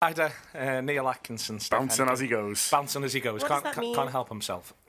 [0.00, 1.58] Hi there, uh, Neil Atkinson.
[1.58, 2.12] Steph Bouncing Hendry.
[2.12, 2.70] as he goes.
[2.70, 3.42] Bouncing as he goes.
[3.42, 3.96] What can't, does that mean?
[3.96, 4.72] can't help himself.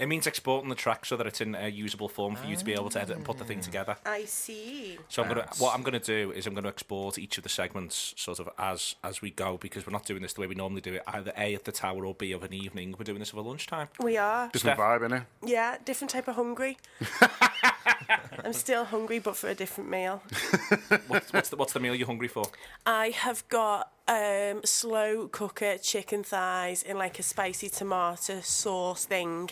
[0.00, 2.64] it means exporting the track so that it's in a usable form for you to
[2.64, 3.96] be able to edit and put the thing together.
[4.04, 4.98] I see.
[5.08, 7.44] So I'm gonna, what I'm going to do is I'm going to export each of
[7.44, 10.48] the segments sort of as as we go because we're not doing this the way
[10.48, 12.96] we normally do it, either A at the tower or B of an evening.
[12.98, 13.86] We're doing this over lunchtime.
[14.00, 14.48] We are.
[14.48, 14.78] Different Steph.
[14.78, 15.24] vibe, innit?
[15.46, 16.78] Yeah, different type of hungry.
[18.44, 20.22] I'm still hungry, but for a different meal.
[21.08, 22.44] What's, what's, the, what's the meal you're hungry for?
[22.86, 29.50] I have got um, slow cooker chicken thighs in like a spicy tomato sauce thing,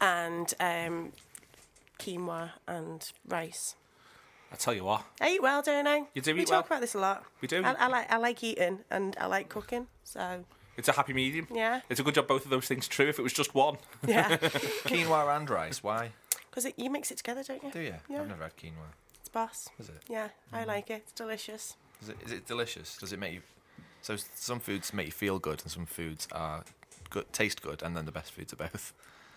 [0.00, 1.12] and um,
[1.98, 3.74] quinoa and rice.
[4.50, 6.04] I tell you what, I eat well, don't I?
[6.14, 7.24] You do we eat talk about this a lot.
[7.42, 7.62] We do.
[7.62, 9.86] I, I like I like eating and I like cooking.
[10.04, 10.44] So
[10.78, 11.46] it's a happy medium.
[11.52, 11.80] Yeah.
[11.90, 13.08] It's a good job both of those things true.
[13.08, 14.36] If it was just one, yeah,
[14.86, 15.82] Quinoa and rice.
[15.82, 16.12] Why?
[16.50, 17.70] because you mix it together, don't you?
[17.70, 17.94] Do you?
[18.08, 18.20] Yeah.
[18.22, 18.90] I've never had quinoa.
[19.20, 19.68] It's boss.
[19.78, 20.02] Is it?
[20.08, 20.66] Yeah, I Mm.
[20.66, 21.02] like it.
[21.04, 21.76] It's delicious.
[22.02, 22.16] Is it?
[22.24, 22.96] Is it delicious?
[22.96, 23.42] Does it make you?
[24.08, 26.64] So some foods make you feel good, and some foods are
[27.10, 28.94] good, taste good, and then the best foods are both.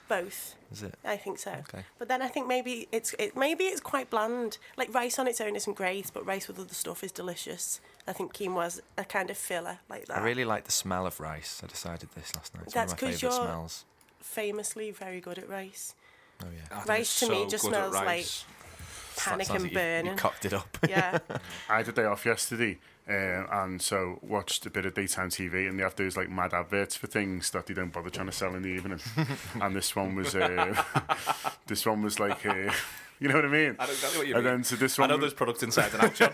[0.07, 0.55] Both.
[0.71, 0.95] Is it?
[1.03, 1.51] I think so.
[1.67, 1.83] Okay.
[1.99, 4.59] But then I think maybe it's it maybe it's quite bland.
[4.77, 7.81] Like rice on its own isn't great, but rice with other stuff is delicious.
[8.07, 10.19] I think quinoa's a kind of filler like that.
[10.19, 11.59] I really like the smell of rice.
[11.61, 12.63] I decided this last night.
[12.67, 13.85] It's That's one of my 'cause favourite you're- smells.
[14.21, 15.95] famously very good at rice.
[16.41, 16.77] Oh yeah.
[16.79, 18.45] I Rice it's to me just smells like rice.
[19.17, 20.15] Panic Sounds and like you- You, burning.
[20.17, 20.77] cocked it up.
[20.87, 21.19] Yeah.
[21.69, 25.67] I had a day off yesterday, um, and so watched a bit of daytime TV,
[25.69, 28.31] and they have those like mad adverts for things that they don't bother trying to
[28.31, 28.99] sell in the evening.
[29.61, 30.81] and this one was, uh,
[31.67, 32.71] this one was like, uh,
[33.19, 33.75] you know what I mean?
[33.79, 34.53] I don't know exactly what you and mean.
[34.55, 36.33] then so this one, I one, know was- there's products inside and out, John.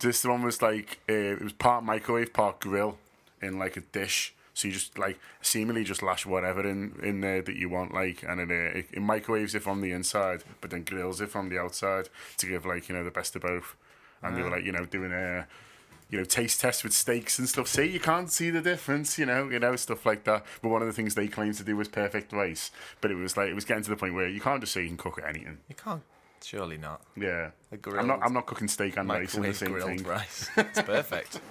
[0.00, 2.98] this one was like, uh, it was part microwave, part grill,
[3.40, 4.34] in like a dish.
[4.54, 8.22] So you just like seemingly just lash whatever in, in there that you want, like,
[8.22, 11.58] and it, it, it microwaves it from the inside, but then grills it from the
[11.58, 13.76] outside to give like you know the best of both.
[14.22, 15.46] And they were like you know doing a
[16.12, 17.66] you know taste tests with steaks and stuff.
[17.66, 20.44] See, you can't see the difference, you know, you know stuff like that.
[20.60, 23.36] But one of the things they claimed to do was perfect rice, but it was
[23.36, 25.20] like it was getting to the point where you can't just say you can cook
[25.26, 25.58] anything.
[25.68, 26.02] You can't.
[26.44, 27.02] Surely not.
[27.16, 28.20] Yeah, A I'm not.
[28.22, 30.02] I'm not cooking steak and rice in the Microwave same grilled thing.
[30.04, 30.50] rice.
[30.56, 31.40] It's perfect.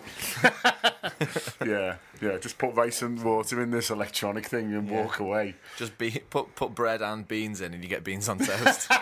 [1.66, 2.38] Yeah, yeah.
[2.38, 5.56] Just put rice and water in this electronic thing and walk away.
[5.78, 8.90] Just be put put bread and beans in, and you get beans on toast.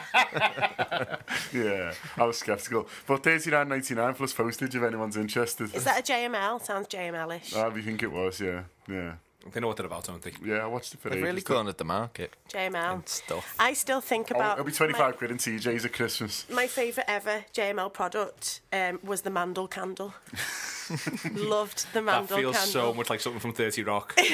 [1.53, 2.87] Yeah, I was skeptical.
[3.07, 5.73] But thirty nine ninety nine plus postage if anyone's interested.
[5.73, 6.61] Is that a JML?
[6.61, 7.55] Sounds JML-ish.
[7.55, 8.39] I think it was.
[8.39, 9.13] Yeah, yeah,
[9.53, 10.33] they know what they're about, don't they?
[10.43, 10.63] yeah.
[10.63, 11.27] I watched it for They've ages.
[11.29, 12.93] really cornered the market JML.
[12.95, 13.55] and stuff.
[13.57, 16.45] I still think Oh, about it'll be 25 my- quid in TJ's at Christmas.
[16.49, 20.13] My favourite ever JML product um, was the Mandel candle.
[21.33, 22.91] Loved the Mandel That feels candle.
[22.91, 24.13] so much like something from 30 Rock.
[24.19, 24.25] um,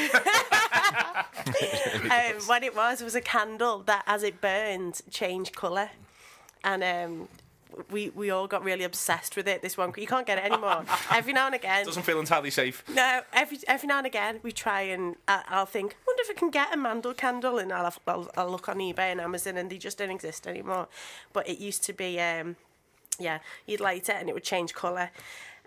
[2.48, 5.92] what it was was a candle that, as it burned, changed colour,
[6.64, 7.28] and um,
[7.92, 9.62] we we all got really obsessed with it.
[9.62, 10.86] This one, you can't get it anymore.
[11.12, 12.84] every now and again, Doesn't feel entirely safe.
[12.94, 16.34] no, every every now and again we try and I, I'll think, wonder if I
[16.34, 19.58] can get a Mandel candle, and I'll, have, I'll I'll look on eBay and Amazon,
[19.58, 20.88] and they just don't exist anymore.
[21.34, 22.56] But it used to be, um,
[23.20, 25.12] yeah, you'd light it and it would change colour.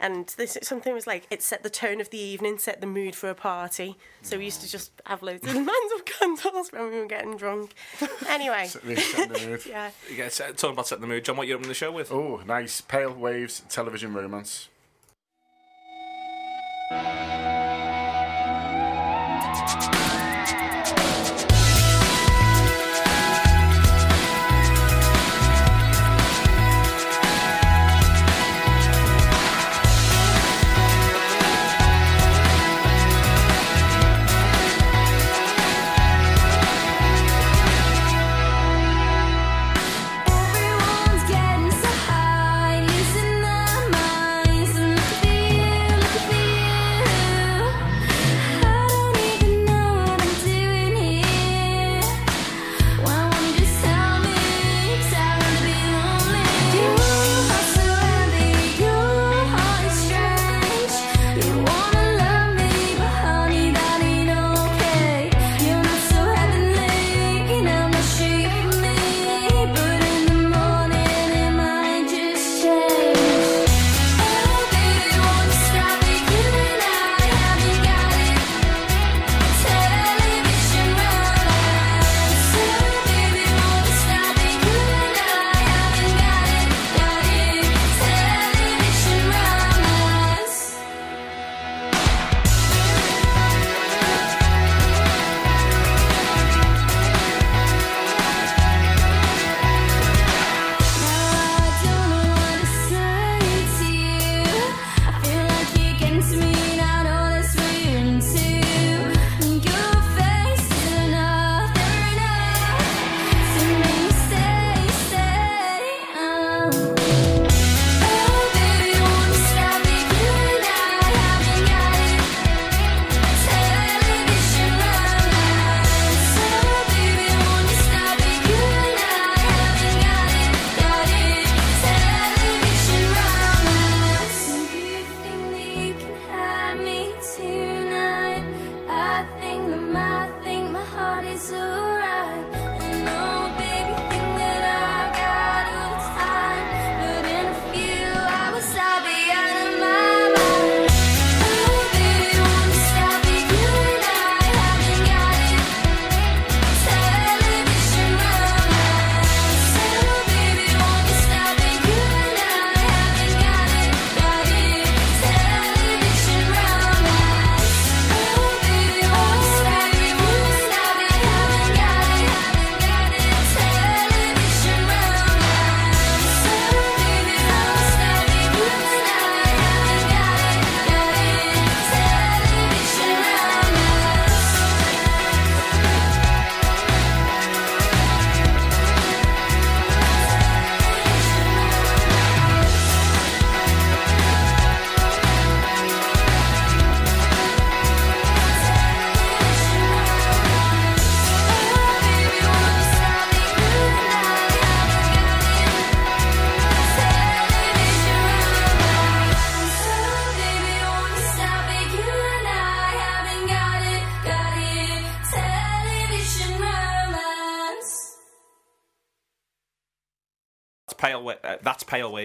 [0.00, 3.14] And this something was like it set the tone of the evening, set the mood
[3.14, 3.96] for a party.
[4.22, 7.74] So we used to just have loads of Mandel candles when we were getting drunk.
[8.28, 9.62] Anyway, Really setting the mood.
[9.66, 9.90] yeah.
[10.14, 11.24] Yeah, it's, uh, talking about setting the mood.
[11.24, 12.12] John, what you opening the show with?
[12.12, 12.80] Oh, nice.
[12.80, 14.68] Pale Waves television romance.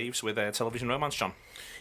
[0.04, 1.34] That's Waves with uh, Television Romance, John.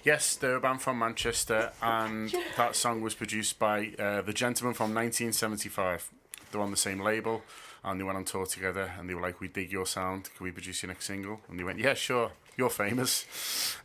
[0.04, 4.74] Yes, they're a band from Manchester, and that song was produced by uh, the gentleman
[4.74, 6.10] from 1975.
[6.50, 7.42] They're on the same label,
[7.84, 10.30] and they went on tour together, and they were like, "We dig your sound.
[10.36, 12.32] Can we produce your next single?" And they went, "Yeah, sure.
[12.56, 13.26] You're famous."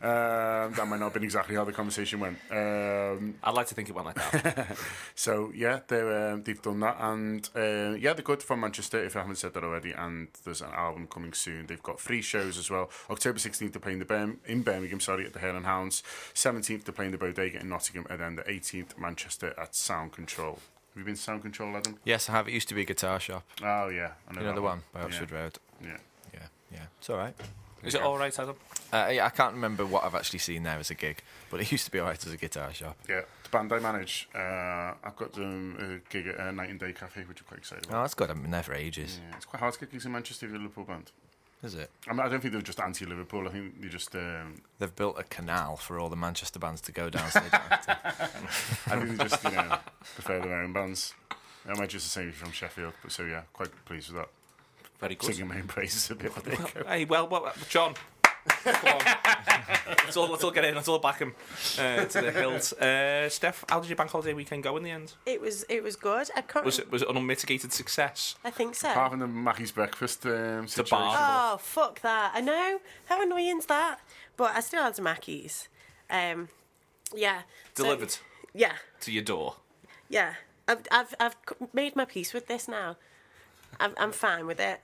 [0.00, 2.38] Um, that might not have been exactly how the conversation went.
[2.50, 4.76] Um, I'd like to think it went like that.
[5.14, 9.02] so yeah, they're um, they've done that, and uh, yeah, they're good from Manchester.
[9.02, 11.66] If I haven't said that already, and there's an album coming soon.
[11.66, 12.90] They've got three shows as well.
[13.10, 16.02] October sixteenth, they're playing the Bir- in Birmingham, sorry, at the Hare and Hounds.
[16.34, 20.58] Seventeenth, they're playing the Bodega in Nottingham, and then the eighteenth, Manchester at Sound Control.
[20.94, 21.98] Have you been to Sound Control, Adam?
[22.04, 22.48] Yes, I have.
[22.48, 23.44] It used to be a guitar shop.
[23.62, 25.38] Oh yeah, I know You know the one by Oxford yeah.
[25.38, 25.58] Road.
[25.82, 25.96] Yeah.
[26.34, 26.40] Yeah,
[26.72, 26.84] yeah.
[26.98, 27.34] It's all right.
[27.84, 28.56] Is it all right, Adam?
[28.92, 31.70] Uh, yeah, I can't remember what I've actually seen there as a gig, but it
[31.72, 32.96] used to be alright as a guitar shop.
[33.08, 35.76] Yeah, the band I manage, uh, I've got them
[36.06, 37.92] a gig at uh, Night and Day Cafe, which I'm quite excited about.
[37.92, 38.02] Oh, about.
[38.04, 38.30] that's good.
[38.30, 39.20] I've been there for ages.
[39.22, 41.10] Yeah, it's quite hard to get gigs in Manchester if you're a Liverpool band.
[41.62, 41.90] Is it?
[42.08, 43.48] I, mean, I don't think they're just anti-Liverpool.
[43.48, 46.92] I think they just um, They've built a canal for all the Manchester bands to
[46.92, 47.28] go down.
[47.30, 49.78] so they don't have to- I think they just, you know,
[50.14, 51.14] prefer their own bands.
[51.66, 54.28] I might just the same from Sheffield, but so yeah, quite pleased with that.
[55.00, 55.34] Very good.
[55.34, 56.84] Singing my own praises a bit, but there.
[56.86, 57.94] Hey, well, well, John.
[58.64, 59.00] Come on.
[60.04, 60.74] let's, all, let's all get in.
[60.74, 61.34] Let's all back him
[61.78, 62.72] uh, to the hilt.
[62.80, 65.12] Uh, Steph, how did your bank holiday weekend go in the end?
[65.26, 66.30] It was it was good.
[66.34, 66.64] I can't.
[66.64, 68.36] Was it was it an unmitigated success?
[68.44, 68.90] I think so.
[68.90, 70.96] Apart from the Mackie's breakfast um, situation.
[70.98, 71.54] bar.
[71.54, 72.32] Oh fuck that!
[72.34, 74.00] I know how annoying's that,
[74.36, 75.68] but I still had some Mackies.
[76.10, 76.48] Um,
[77.14, 77.42] yeah.
[77.74, 78.16] so- Delivered
[78.54, 79.56] yeah, to your door.
[80.08, 80.34] yeah.
[80.66, 82.96] I've I've I've c- made my peace with this now.
[83.78, 84.80] I'm I'm fine with it.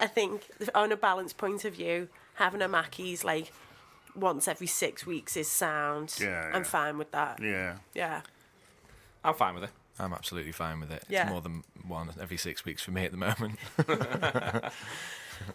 [0.00, 0.42] I think
[0.74, 3.52] on a balance point of view, having a Mackies like
[4.14, 6.14] once every six weeks is sound.
[6.20, 6.68] Yeah, I'm yeah.
[6.68, 7.40] fine with that.
[7.42, 7.76] Yeah.
[7.94, 8.22] Yeah.
[9.22, 9.70] I'm fine with it.
[9.98, 11.04] I'm absolutely fine with it.
[11.08, 11.22] Yeah.
[11.22, 13.58] It's more than one every six weeks for me at the moment.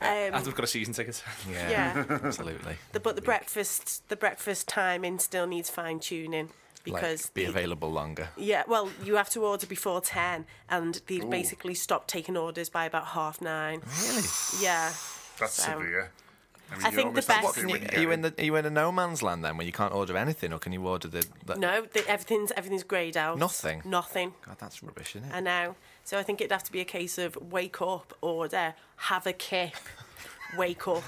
[0.02, 1.24] Um, Adam's got a season ticket.
[1.48, 2.20] Yeah, yeah.
[2.24, 2.78] absolutely.
[2.92, 6.50] The, but the breakfast the breakfast timing still needs fine tuning
[6.86, 8.30] because like, be the- available longer.
[8.38, 12.86] Yeah, well, you have to order before 10, and they basically stop taking orders by
[12.86, 13.82] about half nine.
[14.04, 14.24] Really?
[14.62, 14.92] Yeah.
[15.40, 16.12] That's So- severe.
[16.72, 18.22] I, mean, I you think the almost have to best- do you, are you in
[18.22, 20.58] the are you in a no man's land then, where you can't order anything, or
[20.58, 23.38] can you order the, the No, the, everything's everything's greyed out.
[23.38, 23.84] Nothing?
[23.86, 24.34] Nothing.
[24.44, 25.36] God, that's rubbish, isn't it?
[25.36, 25.76] I know.
[26.04, 29.34] So I think it'd have to be a case of wake up, order, have a
[29.34, 29.76] kip,
[30.58, 31.04] wake up.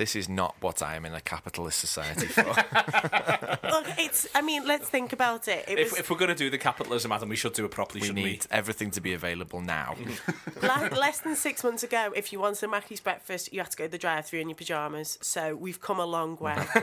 [0.00, 2.42] This is not what I am in a capitalist society for.
[2.44, 4.26] Look, it's.
[4.34, 5.66] I mean, let's think about it.
[5.68, 7.70] It If, was if we're going to do the capitalism, Adam, we should do it
[7.70, 9.96] properly, we shouldn't need everything to be available now.
[10.62, 12.14] la- less than six months ago.
[12.16, 14.56] If you wanted a Mackey's breakfast, you had to go to the drive-through in your
[14.56, 15.18] pajamas.
[15.20, 16.56] So we've come a long way.
[16.74, 16.80] we?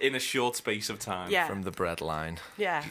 [0.08, 1.30] In a short space of time.
[1.30, 1.46] Yeah.
[1.46, 2.38] From the bread line.
[2.58, 2.82] Yeah.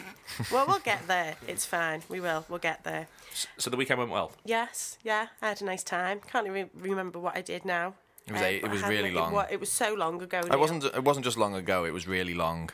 [0.53, 1.35] Well, we'll get there.
[1.49, 2.01] It's fine.
[2.07, 2.45] We will.
[2.47, 3.07] We'll get there.
[3.57, 4.31] So the weekend went well.
[4.45, 4.97] Yes.
[5.03, 5.27] Yeah.
[5.41, 6.21] I had a nice time.
[6.31, 7.95] Can't even remember what I did now.
[8.27, 9.33] It was Uh, eight- it was I had really it- long.
[9.33, 10.39] wa- It was so long ago.
[10.39, 10.83] It wasn't.
[10.85, 11.83] It wasn't just long ago.
[11.85, 12.69] It was really long.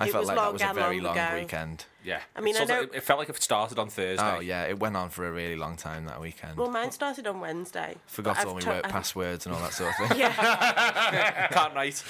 [0.00, 1.86] I It felt was like that was a very long long weekend.
[2.04, 2.20] Yeah.
[2.36, 4.36] I mean, It I sort of- know- it felt like it started on Thursday.
[4.36, 6.56] Oh yeah, it went on for a really long time that weekend.
[6.56, 7.96] Well, mine started on Wednesday.
[8.06, 10.18] Forgot all my to- work I've- passwords and all that sort of thing.
[10.20, 11.48] Yeah.
[11.52, 12.00] Can't write.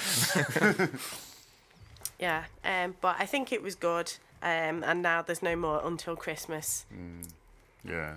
[2.18, 2.44] Yeah.
[2.64, 4.12] Um, but I think it was good.
[4.42, 6.84] Um, and now there's no more until Christmas.
[7.84, 8.16] Yeah.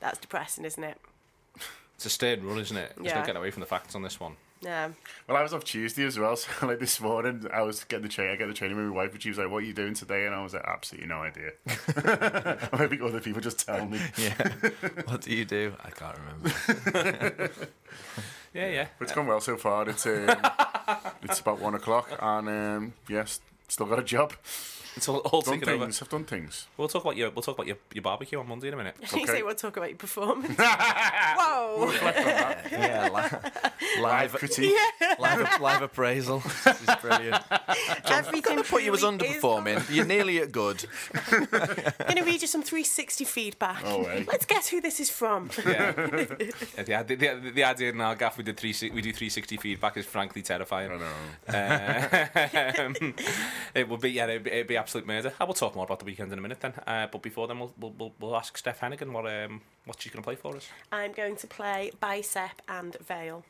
[0.00, 1.00] That's depressing, isn't it?
[1.98, 2.92] It's a stern run, isn't it?
[2.94, 3.26] There's no Yeah.
[3.26, 4.36] getting away from the facts on this one.
[4.60, 4.90] Yeah.
[5.26, 6.36] Well, I was off Tuesday as well.
[6.60, 8.30] So, like this morning, I was getting the train.
[8.30, 9.94] I get the training with my wife, and she was like, "What are you doing
[9.94, 11.50] today?" And I was like, "Absolutely no idea."
[12.72, 14.00] or maybe other people just tell me.
[14.16, 14.48] yeah.
[15.06, 15.74] what do you do?
[15.84, 17.50] I can't remember.
[18.54, 18.86] Yeah, yeah.
[18.98, 19.88] But it's gone well so far.
[19.88, 20.30] It's um,
[21.22, 24.32] it's about one o'clock, and um, yes, still got a job.
[24.98, 25.84] It's all, all Done taken over.
[25.84, 26.02] things.
[26.02, 26.66] I've done things.
[26.76, 28.96] We'll talk about your we'll talk about your, your barbecue on Monday in a minute.
[29.12, 29.26] You Okay.
[29.26, 30.54] say we'll talk about your performance.
[30.58, 31.92] Whoa.
[32.02, 34.74] yeah, li- live, Critique.
[35.18, 36.40] live, live appraisal.
[36.40, 37.42] This is brilliant.
[38.06, 38.62] Everything.
[38.64, 39.94] Put you as truly is- underperforming.
[39.94, 40.84] You're nearly at good.
[41.32, 43.82] I'm going to read you some 360 feedback.
[43.84, 44.24] Oh, eh?
[44.26, 45.50] Let's guess who this is from.
[45.64, 45.92] Yeah.
[46.86, 49.56] yeah the, the, the idea in our gaff we did three si- we do 360
[49.58, 50.90] feedback is frankly terrifying.
[50.92, 51.08] I know.
[52.98, 53.14] Um,
[53.74, 55.34] it would be yeah, it'd be, it'd be absolute murder.
[55.38, 56.72] I will talk more about the weekend in a minute then.
[56.86, 60.22] Uh, but before then, we'll we'll, we'll, ask Steph Heneghan what um what she's going
[60.22, 60.66] to play for us.
[60.90, 63.44] I'm going to play Bicep and Vale.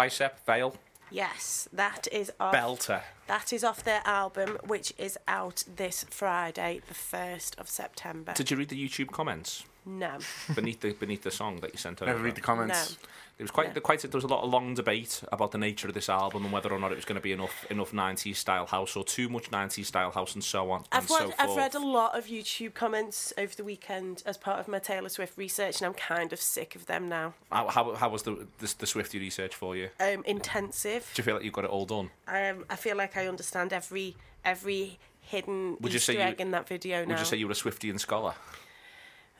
[0.00, 0.74] Bicep Vale
[1.10, 2.54] Yes, that is off.
[2.54, 3.02] Belter.
[3.26, 8.32] That is off their album, which is out this Friday, the first of September.
[8.32, 10.18] Did you read the YouTube comments no,
[10.54, 12.10] beneath the beneath the song that you sent over?
[12.10, 12.92] Never read the comments.
[13.02, 13.08] no.
[13.38, 13.72] There was quite, No.
[13.72, 16.44] there quite there was a lot of long debate about the nature of this album
[16.44, 19.02] and whether or not it was going to be enough enough 90s style house or
[19.02, 22.18] too much 90s style house and so on I've, and so I've read a lot
[22.18, 25.94] of YouTube comments over the weekend as part of my Taylor Swift research, and I'm
[25.94, 27.32] kind of sick of them now.
[27.50, 29.88] How, how, how was the, the the Swifty research for you?
[29.98, 31.10] Um, intensive.
[31.14, 32.10] Do you feel like you've got it all done?
[32.28, 36.42] Um, I feel like I understand every every hidden Would you Easter say you- egg
[36.42, 37.12] in that video now.
[37.12, 38.34] Would you say you were a Swiftian scholar?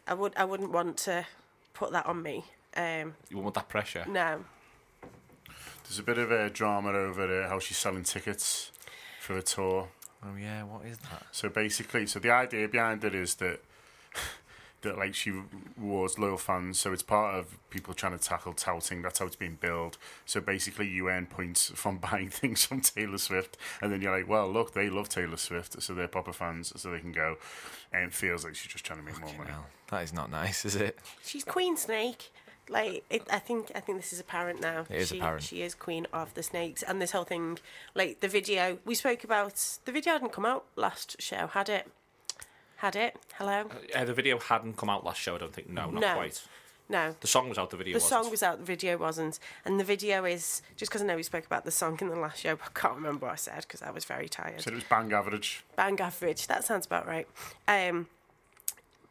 [0.07, 0.33] I would.
[0.37, 1.27] I wouldn't want to
[1.75, 2.45] put that on me.
[2.77, 4.05] Um, You wouldn't want that pressure?
[4.09, 4.45] no.
[5.85, 8.71] There's a bit of a drama over uh, how she's selling tickets
[9.21, 9.89] for a tour.
[10.25, 11.25] Oh yeah, what is that?
[11.33, 13.61] So basically, so the idea behind it is that
[14.83, 15.33] that like she
[15.77, 16.79] rewards loyal fans.
[16.79, 19.03] So it's part of people trying to tackle touting.
[19.03, 19.99] That's how it's being billed.
[20.25, 24.29] So basically, you earn points from buying things from Taylor Swift, and then you're like,
[24.29, 27.37] well, look, they love Taylor Swift, so they're proper fans, so they can go.
[27.93, 29.51] And it feels like she's just trying to make more money.
[29.51, 30.99] Well, that is not nice, is it?
[31.25, 32.33] She's Queen Snake.
[32.69, 34.87] Like it, I think, I think this is apparent now.
[34.89, 35.43] It is she, apparent.
[35.43, 37.59] She is Queen of the Snakes, and this whole thing,
[37.97, 39.79] like the video we spoke about.
[39.85, 41.91] The video hadn't come out last show, had it?
[42.81, 43.15] Had it?
[43.35, 43.69] Hello?
[43.95, 45.69] Uh, the video hadn't come out last show, I don't think.
[45.69, 46.15] No, not No.
[46.15, 46.43] quite.
[46.89, 47.15] No.
[47.21, 48.09] The song was out, the video The wasn't.
[48.25, 51.23] song was out, the video wasn't, and the video is just because I know we
[51.23, 53.61] spoke about the song in the last show, but I can't remember what I said
[53.61, 54.63] because I was very tired.
[54.63, 55.63] Said it was bang average.
[55.77, 57.29] Bang average, that sounds about right.
[57.69, 58.09] Um,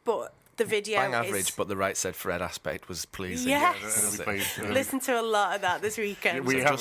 [0.04, 3.50] but the video Bang is, average, but the right said Fred aspect was pleasing.
[3.50, 4.20] Yes.
[4.20, 6.46] And we uh, Listen to a lot of that this weekend.
[6.46, 6.80] we have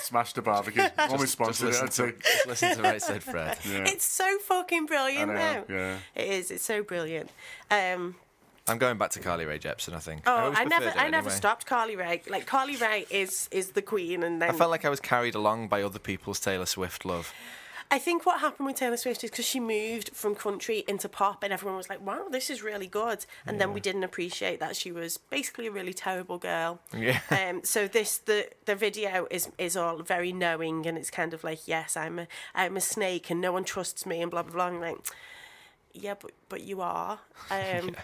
[0.00, 0.82] smashed the barbecue.
[0.98, 3.58] Almost Just sponsored it, listen, I'd to, just listen to right said Fred.
[3.72, 3.84] Yeah.
[3.86, 5.64] It's so fucking brilliant know, now.
[5.68, 5.98] yeah.
[6.16, 6.50] It is.
[6.50, 7.30] It's so brilliant.
[7.70, 8.16] Um,
[8.66, 9.94] I'm going back to Carly Rae Jepsen.
[9.94, 10.22] I think.
[10.26, 12.22] oh, always I, never, preferred her I never stopped Carly Rae.
[12.28, 15.34] Like Carly Rae is is the queen, and then I felt like I was carried
[15.34, 17.32] along by other people's Taylor Swift love.
[17.92, 21.42] I think what happened with Taylor Swift is because she moved from country into pop,
[21.42, 24.76] and everyone was like, "Wow, this is really good." And then we didn't appreciate that
[24.76, 26.80] she was basically a really terrible girl.
[26.96, 27.20] Yeah.
[27.30, 27.62] Um.
[27.64, 31.68] So this the the video is is all very knowing, and it's kind of like,
[31.68, 34.68] "Yes, I'm a I'm a snake, and no one trusts me," and blah blah blah.
[34.68, 34.96] And like,
[35.92, 37.20] yeah, but but you are.
[37.50, 37.94] Um.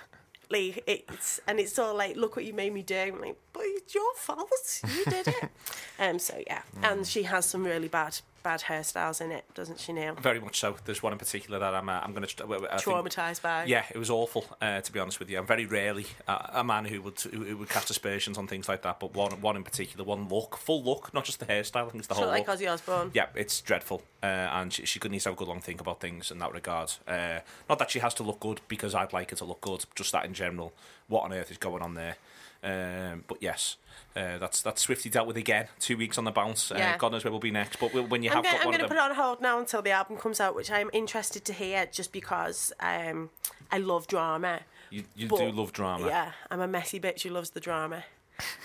[0.51, 2.97] Like it's and it's all like, look what you made me do.
[2.97, 4.83] I'm like, but it's your fault.
[4.97, 5.51] You did it.
[5.99, 6.19] um.
[6.19, 10.15] So yeah, and she has some really bad bad hairstyles in it, doesn't she, Neil?
[10.15, 10.77] Very much so.
[10.85, 11.89] There's one in particular that I'm.
[11.89, 12.35] Uh, I'm going to.
[12.37, 13.65] Traumatized by.
[13.65, 14.45] Yeah, it was awful.
[14.61, 17.57] Uh, to be honest with you, I'm very rarely uh, a man who would who
[17.57, 19.01] would cast aspersions on things like that.
[19.01, 21.87] But one one in particular, one look, full look, not just the hairstyle.
[21.87, 22.59] I think it's the whole like look.
[22.59, 23.11] Ozzy Osbourne.
[23.15, 25.81] Yeah, it's dreadful, uh, and she, she could need to have a good long think
[25.81, 26.93] about things in that regard.
[27.07, 29.87] Uh, not that she has to look good because I'd like her to look good,
[29.95, 30.75] just that in general.
[31.09, 32.17] What on earth is going on there?
[32.63, 33.77] Um, but yes,
[34.17, 35.69] uh, that's that's Swifty dealt with again.
[35.79, 36.73] Two weeks on the bounce.
[36.73, 36.97] Uh, Yeah.
[36.99, 37.79] God knows where we'll be next.
[37.79, 39.41] But we'll, when you I'm have going, got I'm going to put it on hold
[39.41, 43.31] now until the album comes out, which I'm interested to hear just because um,
[43.71, 44.61] I love drama.
[44.91, 46.07] you, you but- do love drama.
[46.07, 48.05] Yeah, I'm a messy bitch who loves the drama.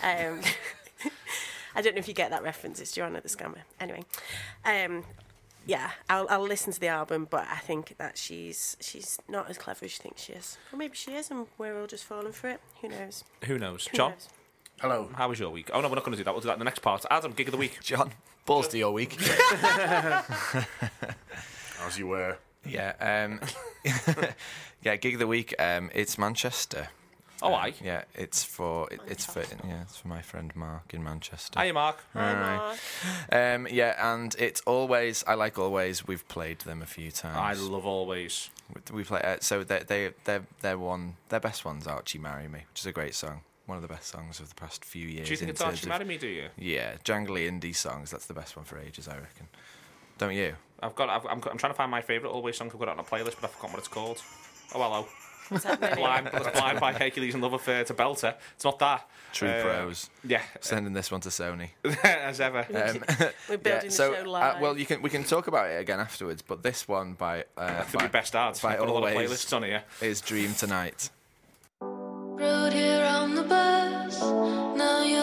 [0.04, 0.42] Um,
[1.76, 2.80] I don't know if you get that reference.
[2.80, 3.58] It's Joanne the Scammer.
[3.80, 4.04] Anyway,
[4.66, 5.04] um,
[5.65, 9.58] yeah, I'll, I'll listen to the album, but I think that she's she's not as
[9.58, 10.58] clever as she thinks she is.
[10.71, 12.60] Or maybe she is, and we're all just falling for it.
[12.82, 13.23] Who knows?
[13.45, 13.88] Who knows?
[13.88, 14.30] Who John, knows?
[14.82, 15.10] Hello.
[15.15, 15.69] how was your week?
[15.73, 16.34] Oh no, we're not going to do that.
[16.34, 17.06] We'll do that in the next part.
[17.10, 17.80] Adam, gig of the week.
[17.84, 18.12] John,
[18.45, 19.17] balls to your week.
[21.86, 22.38] As you were.
[22.65, 22.93] yeah.
[22.99, 23.39] Um,
[24.82, 24.95] yeah.
[24.95, 25.54] Gig of the week.
[25.60, 26.89] Um, it's Manchester.
[27.44, 27.74] Oh, aye.
[27.84, 28.04] Yeah.
[28.16, 31.60] It's for it, it's for yeah it's for my friend Mark in Manchester.
[31.60, 31.98] Hiya, Mark.
[32.14, 32.58] Hi, Alright.
[32.58, 33.34] Mark.
[33.56, 36.08] Um, yeah, and it's Alvvays I like Alvvays.
[36.08, 37.38] We've played them a few times.
[37.38, 38.50] I love Alvvays.
[38.92, 42.64] We play uh, so they they they their one their best one's Archie Marry Me,
[42.72, 43.42] which is a great song.
[43.66, 45.28] One of the best songs of the past few years.
[45.28, 46.18] Do you think in it's terms Archie of- Marry Me?
[46.18, 46.48] Do you?
[46.58, 48.12] Yeah, jangly indie songs.
[48.12, 49.48] That's the best one for ages, I reckon.
[50.18, 50.56] Don't you?
[50.82, 51.10] I've got.
[51.10, 52.70] I've, I'm, I'm trying to find my favourite Alvvays song.
[52.74, 54.22] I've got it on a playlist, but I've forgotten what it's called.
[54.76, 55.08] Oh hello.
[55.54, 55.96] What's happening?
[56.04, 58.36] Blind, blind by Hercules and Love Affair to Belter.
[58.56, 59.08] It's not that.
[59.32, 60.10] True Uh, pros.
[60.24, 61.70] Yeah, Sending this one to Sony.
[62.04, 62.66] as ever.
[63.50, 66.00] We're building so the show uh, well, you can we can talk about it again
[66.00, 66.42] afterwards.
[66.42, 68.60] But this one by uh, I think by- we best add.
[68.62, 69.84] by I've got a lot of playlists on here.
[70.02, 71.10] is Dream Tonight.
[71.82, 74.22] Rode here on the bus.
[74.22, 75.23] Now you're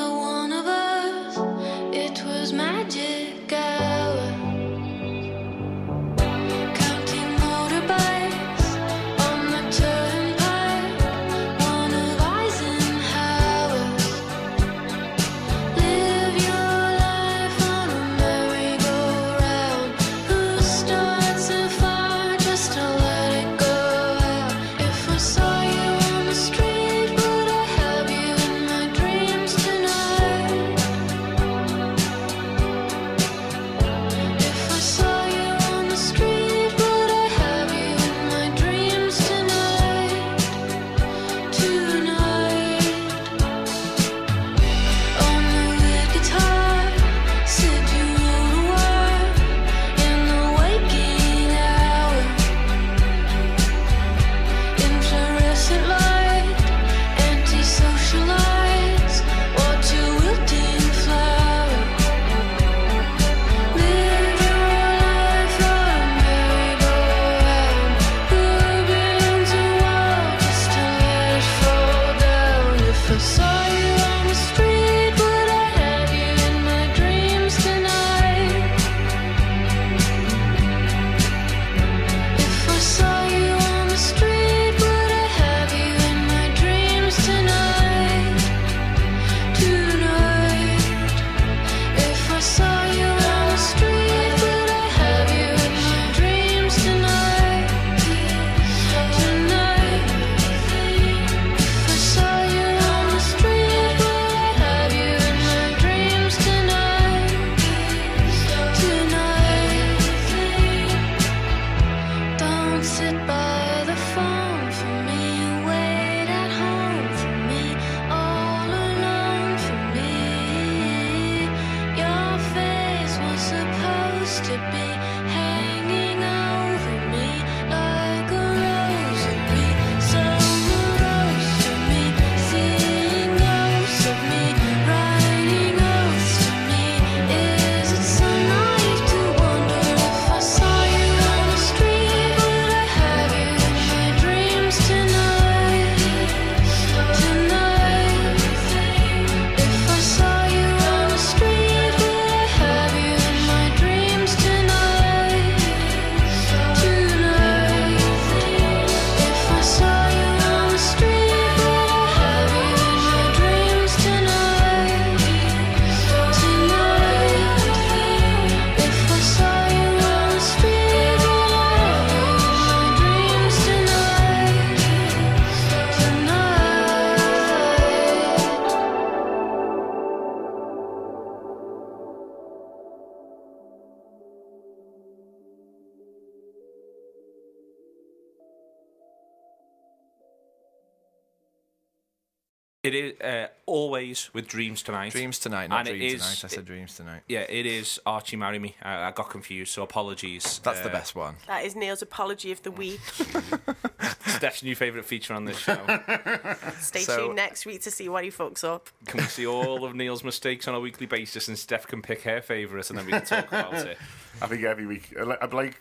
[192.94, 195.12] It is uh, Alvvays with dreams tonight.
[195.12, 196.44] Dreams tonight, not And it dreams is- tonight.
[196.44, 197.22] I said dreams tonight.
[197.28, 198.74] Yeah, it is Archie Marry Me.
[198.82, 200.60] I, I got confused, so apologies.
[200.64, 201.36] That's the Uh, best one.
[201.46, 203.00] That is Neil's apology of the week.
[204.26, 205.78] Steph's new favourite feature on this show.
[206.78, 208.88] Stay So- tuned next week to see what he fucks up.
[209.06, 212.22] can we see all of Neil's mistakes on a weekly basis, and Steph can pick
[212.22, 213.98] her favourites, and then we can talk about it.
[214.42, 215.78] I think every week, I li- I'd like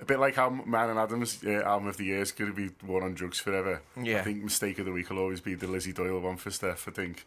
[0.00, 2.56] a bit like how Man and Adams uh, album of the year is going to
[2.56, 3.82] be one on drugs forever.
[4.00, 4.18] Yeah.
[4.18, 6.88] I think mistake of the week will always be the Lizzie Doyle one for Steph.
[6.88, 7.26] I think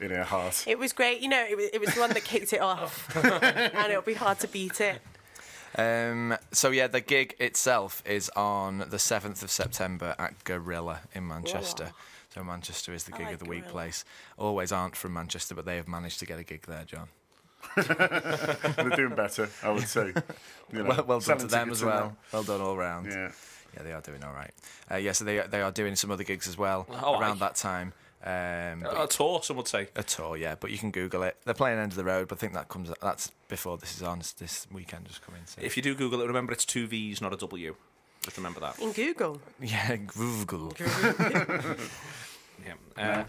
[0.00, 0.64] in her heart.
[0.66, 1.44] It was great, you know.
[1.48, 4.48] It was, it was the one that kicked it off, and it'll be hard to
[4.48, 5.00] beat it.
[5.76, 11.26] Um, so yeah, the gig itself is on the seventh of September at Gorilla in
[11.26, 11.92] Manchester.
[12.34, 14.04] So Manchester is the gig like of the week place.
[14.38, 17.08] Alvvays aren't from Manchester, but they have managed to get a gig there, John.
[17.76, 20.12] They're doing better, I would say.
[20.72, 22.16] You know, Well, well done to them as and well.
[22.32, 23.06] Well done all round.
[23.06, 23.30] Yeah.
[23.76, 24.50] Yeah, they are doing all right.
[24.90, 27.46] Uh, yeah, so they they are doing some other gigs as well Oh, around aye.
[27.46, 27.94] that time.
[28.24, 29.88] Um, but- A tour, some would say.
[29.96, 31.36] a tour, yeah, but you can Google it.
[31.44, 34.02] They're playing End of the Road, but I think that comes that's before this is
[34.02, 34.18] on.
[34.38, 35.40] This weekend just coming.
[35.46, 35.60] So.
[35.62, 37.74] If you do Google it, remember it's two V's, not a W.
[38.22, 38.78] Just remember that.
[38.78, 40.72] In Google, yeah, Google.
[42.64, 42.74] Yeah.
[42.96, 43.24] Uh,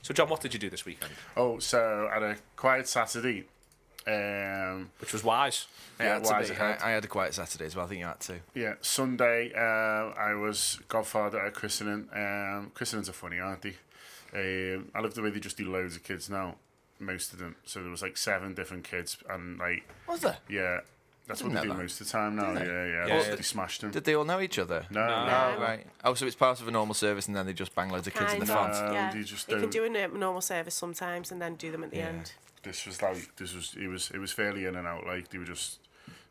[0.00, 1.12] so, John, what did you do this weekend?
[1.36, 3.44] Oh, so at a quiet Saturday,
[4.08, 5.66] um, Which was wise.
[6.00, 6.78] yeah, had wise ahead.
[6.82, 7.84] I, I had a quiet Saturday as well.
[7.84, 8.36] I think you had to.
[8.54, 12.08] Yeah, Sunday uh, I was godfather at a christening.
[12.14, 13.76] Um, christenings are funny, aren't they?
[14.34, 16.56] Um, I love the way they just do loads of kids now.
[17.00, 17.56] Most of them.
[17.64, 20.38] So there was like seven different kids, and like Was there?
[20.48, 20.80] yeah,
[21.28, 21.82] that's what Didn't they do that.
[21.82, 22.52] most of the time now.
[22.52, 23.06] Yeah, yeah.
[23.06, 23.90] Yeah, they, they smashed them.
[23.92, 24.84] Did they all know each other?
[24.90, 25.26] no, No.
[25.54, 25.60] no.
[25.60, 25.86] Right.
[26.02, 28.14] Oh, so it's part of a normal service, and then they just bang loads of
[28.14, 28.74] kids in the front.
[28.74, 31.54] Um, yeah, you just you can don't- do a n- normal service sometimes, and then
[31.54, 32.08] do them at the Yeah.
[32.08, 32.32] end.
[32.62, 35.06] This was like this was it was it was fairly in and out.
[35.06, 35.80] Like they were just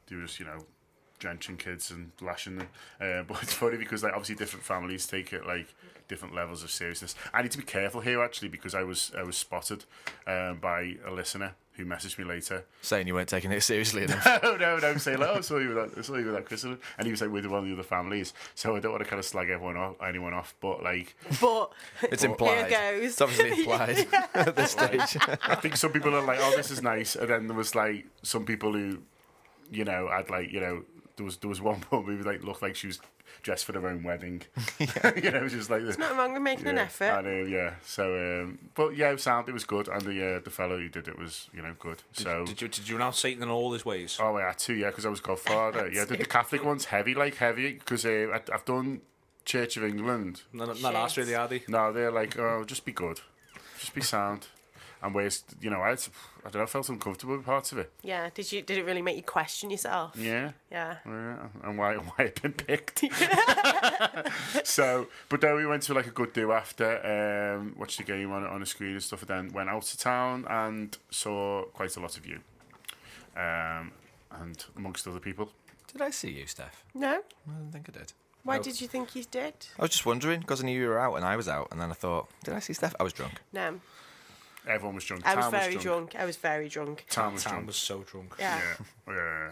[0.07, 0.65] they were just you know
[1.19, 2.69] drenching kids and lashing them.
[3.01, 5.67] Uh, but it's funny because like obviously different families take it like
[6.07, 7.15] different levels of seriousness.
[7.33, 9.85] I need to be careful here actually because I was I was spotted
[10.25, 12.65] um, by a listener who messaged me later.
[12.81, 14.25] Saying you weren't taking it seriously enough.
[14.43, 16.35] oh no, no, saying like, oh, I saw you with that, I saw you with
[16.35, 18.33] that christening, and he was like with one of the other families.
[18.55, 21.71] So I don't want to kind of slag everyone off, anyone off, but like But
[22.03, 22.67] It's implied.
[22.67, 23.11] Here goes.
[23.11, 25.17] It's obviously implied at this stage.
[25.43, 28.05] I think some people are like, oh, this is nice, and then there was like
[28.23, 28.99] some people who,
[29.71, 30.83] you know, had like you know,
[31.17, 32.99] there was there was one woman who like looked like she was
[33.43, 34.41] dressed for her own wedding.
[34.79, 35.97] you know, just like this.
[35.97, 37.11] nothing wrong with making an effort.
[37.11, 37.73] I know, yeah.
[37.83, 40.89] So, um, but yeah, it sound it was good, and the uh, the fellow who
[40.89, 42.01] did it was, you know, good.
[42.13, 44.17] so, Did you, did you announce Satan in all his ways?
[44.21, 45.89] oh, yeah, had to, yeah, because I was godfather.
[45.93, 49.01] yeah, the, the Catholic one's heavy, like heavy, because uh, I- I've done
[49.45, 50.41] Church of England.
[50.53, 51.63] Not, not asked really, are they?
[51.67, 53.21] No, they're like, oh, just be good,
[53.79, 54.47] just be sound,
[55.01, 55.99] and whereas, you know, I, had,
[56.45, 57.91] I don't know, I felt uncomfortable with parts of it.
[58.01, 58.29] Yeah.
[58.33, 58.61] Did you?
[58.61, 60.15] Did it really make you question yourself?
[60.17, 60.51] Yeah.
[60.71, 60.97] Yeah.
[61.05, 63.03] Yeah, and why why it been picked.
[64.63, 68.31] so, but then we went to like a good do after, um, watched the game
[68.31, 71.95] on on a screen and stuff, and then went out to town and saw quite
[71.95, 72.39] a lot of you,
[73.35, 73.91] um,
[74.31, 75.51] and amongst other people.
[75.91, 76.83] Did I see you, Steph?
[76.93, 77.21] No.
[77.47, 78.13] I don't think I did.
[78.43, 79.53] Why did you think you did?
[79.77, 81.81] I was just wondering because I knew you were out and I was out, and
[81.81, 82.95] then I thought, did I see Steph?
[82.97, 83.41] I was drunk.
[83.51, 83.79] No.
[84.67, 85.25] Everyone was drunk.
[85.25, 85.83] I was Tam very drunk.
[86.11, 86.15] drunk.
[86.15, 87.05] I was very drunk.
[87.09, 87.67] Tam was Tam drunk.
[87.67, 88.35] was so drunk.
[88.39, 88.61] Yeah.
[89.07, 89.51] Yeah, yeah,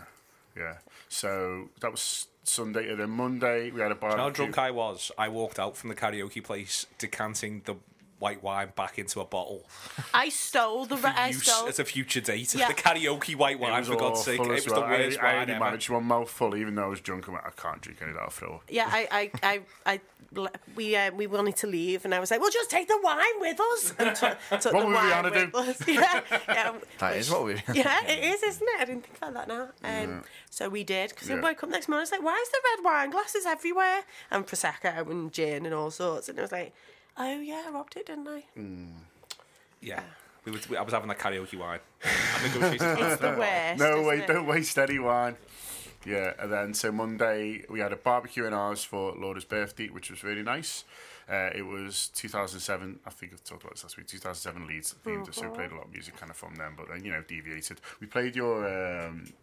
[0.58, 0.78] yeah.
[1.10, 4.72] So that was Sunday, and then Monday we had a You know how drunk I
[4.72, 5.12] was?
[5.18, 7.76] I walked out from the karaoke place decanting the
[8.20, 9.66] white wine back into a bottle.
[10.14, 10.98] I stole the.
[10.98, 11.68] For I use stole.
[11.68, 12.54] as a future date.
[12.56, 12.68] Yeah.
[12.70, 14.40] The karaoke white wine, for God's sake.
[14.40, 14.82] It was well.
[14.82, 15.66] the worst I, I wine only ever.
[15.66, 17.28] managed one mouthful, even though I was drunk.
[17.28, 18.24] and I can't drink any of that.
[18.24, 18.62] I'll throw.
[18.70, 20.02] Yeah, I, I, I, I
[20.76, 23.40] we uh, we wanted to leave, and I was like, "Well, just take the wine
[23.40, 25.58] with us." And took, took What the were we wine gonna with do?
[25.58, 25.88] us.
[25.88, 26.74] Yeah, yeah.
[27.00, 27.54] That is what we.
[27.74, 28.82] Yeah, it is, isn't it?
[28.82, 29.70] I didn't think about that now.
[29.84, 32.42] Um, So we did, because I woke up next morning, and I was like, why
[32.42, 34.04] is the red wine glasses everywhere?
[34.32, 36.30] And Prosecco and gin and all sorts.
[36.30, 36.74] And it was like,
[37.18, 38.44] oh yeah, I robbed it, didn't I?
[39.82, 40.02] Yeah.
[40.46, 41.80] We were, we, I was having that karaoke wine.
[42.04, 43.80] I negotiated It's the worst.
[43.80, 44.28] No, isn't wait, it?
[44.28, 45.38] don't waste any wine.
[46.06, 50.12] Yeah, and then so Monday we had a barbecue in ours for Laura's birthday, which
[50.12, 50.84] was really nice.
[51.28, 54.06] Uh, it was 2007, I think I've talked about this last week.
[54.06, 56.88] 2007 Leeds themed, so we played a lot of music kind of from them, but
[56.88, 57.82] then you know deviated.
[58.00, 58.68] We played your.
[59.08, 59.34] Um,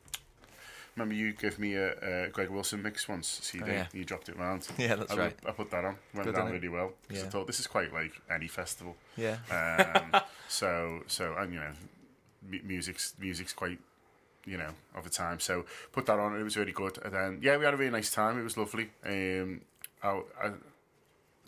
[0.96, 3.64] remember you gave me a, a Greg Wilson mix once CD.
[3.66, 3.86] Oh, yeah.
[3.92, 4.66] You dropped it round.
[4.78, 5.36] Yeah, that's I, right.
[5.46, 5.96] I put that on.
[6.14, 8.96] Went Good, down really well because I thought this is quite like any festival.
[9.16, 9.38] Yeah.
[9.50, 11.72] Um, so so and you know,
[12.48, 13.78] mu- music's music's quite
[14.44, 15.40] you know of the time.
[15.40, 16.38] So put that on.
[16.38, 16.98] It was really good.
[17.04, 18.38] And then yeah, we had a really nice time.
[18.38, 18.90] It was lovely.
[19.04, 19.62] Um,
[20.02, 20.50] I, I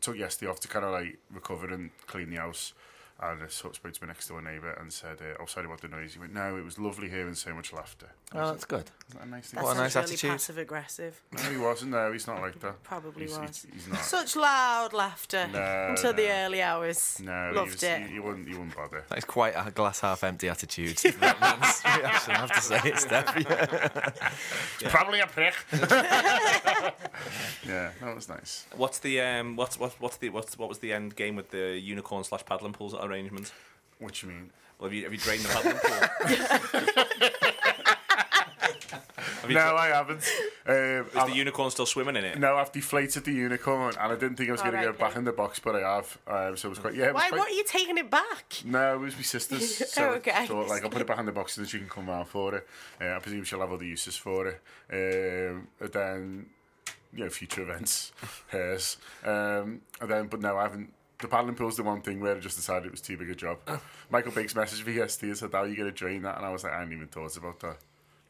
[0.01, 2.73] took yesterday off to kind of like recover and clean the house.
[3.21, 5.67] And I sort of spoke to my next door neighbour and said, uh, "Oh, sorry
[5.67, 8.41] about the noise." He went, "No, it was lovely hearing so much laughter." I Oh,
[8.43, 8.91] was that's good.
[8.91, 10.31] like, "Isn't that a nice thing?" That What a nice really attitude.
[10.33, 11.21] passive aggressive.
[11.31, 11.91] No, he wasn't.
[11.93, 12.83] No, he's not like that.
[12.83, 13.67] Probably he's, was.
[13.73, 14.01] He's, he's not.
[14.01, 17.21] Such loud laughter No, until the early hours.
[17.23, 18.03] no, he, Loved was, it.
[18.03, 18.49] He, he wouldn't.
[18.49, 19.05] He wouldn't bother.
[19.09, 20.97] That is quite a glass half empty attitude.
[21.21, 24.91] that man's reaction, I have to say it, Steph.
[24.91, 25.55] Probably a prick.
[27.67, 28.67] yeah, that was nice.
[28.77, 29.57] What's the um?
[29.57, 29.93] What's what?
[30.01, 33.53] What's the what's what was the end game with the unicorn slash paddling pools arrangement?
[33.99, 34.51] What do you mean?
[34.79, 37.35] Well, have you have you drained the paddling pool?
[39.41, 40.31] have you No, dra- I haven't.
[40.67, 42.39] Um, is I've- the unicorn still swimming in it?
[42.39, 45.07] no, I've deflated the unicorn, and I didn't think I was going to Alright, get
[45.07, 46.19] it back in the box, but I have.
[46.27, 46.95] Um, so it was quite.
[46.95, 47.29] Yeah, it was Why?
[47.29, 48.55] quite, What are you taking it back?
[48.65, 49.83] No, it was my sister's.
[49.95, 50.47] So, Oh, okay.
[50.47, 52.29] so like, I'll put it back in the box so that she can come round
[52.29, 52.67] for it.
[53.01, 54.61] Uh, I presume she'll have other uses for it.
[54.93, 56.47] Um, and then,
[57.15, 58.13] you know, future events,
[58.49, 58.97] hers.
[59.25, 60.93] Um, and then, but no, I haven't.
[61.21, 63.35] The paddling pool's the one thing where I just decided it was too big a
[63.35, 63.59] job.
[64.11, 66.45] Michael Biggs messaged me yesterday and said, "How are you going to drain that?" And
[66.45, 67.77] I was like, "I hadn't even thought about that."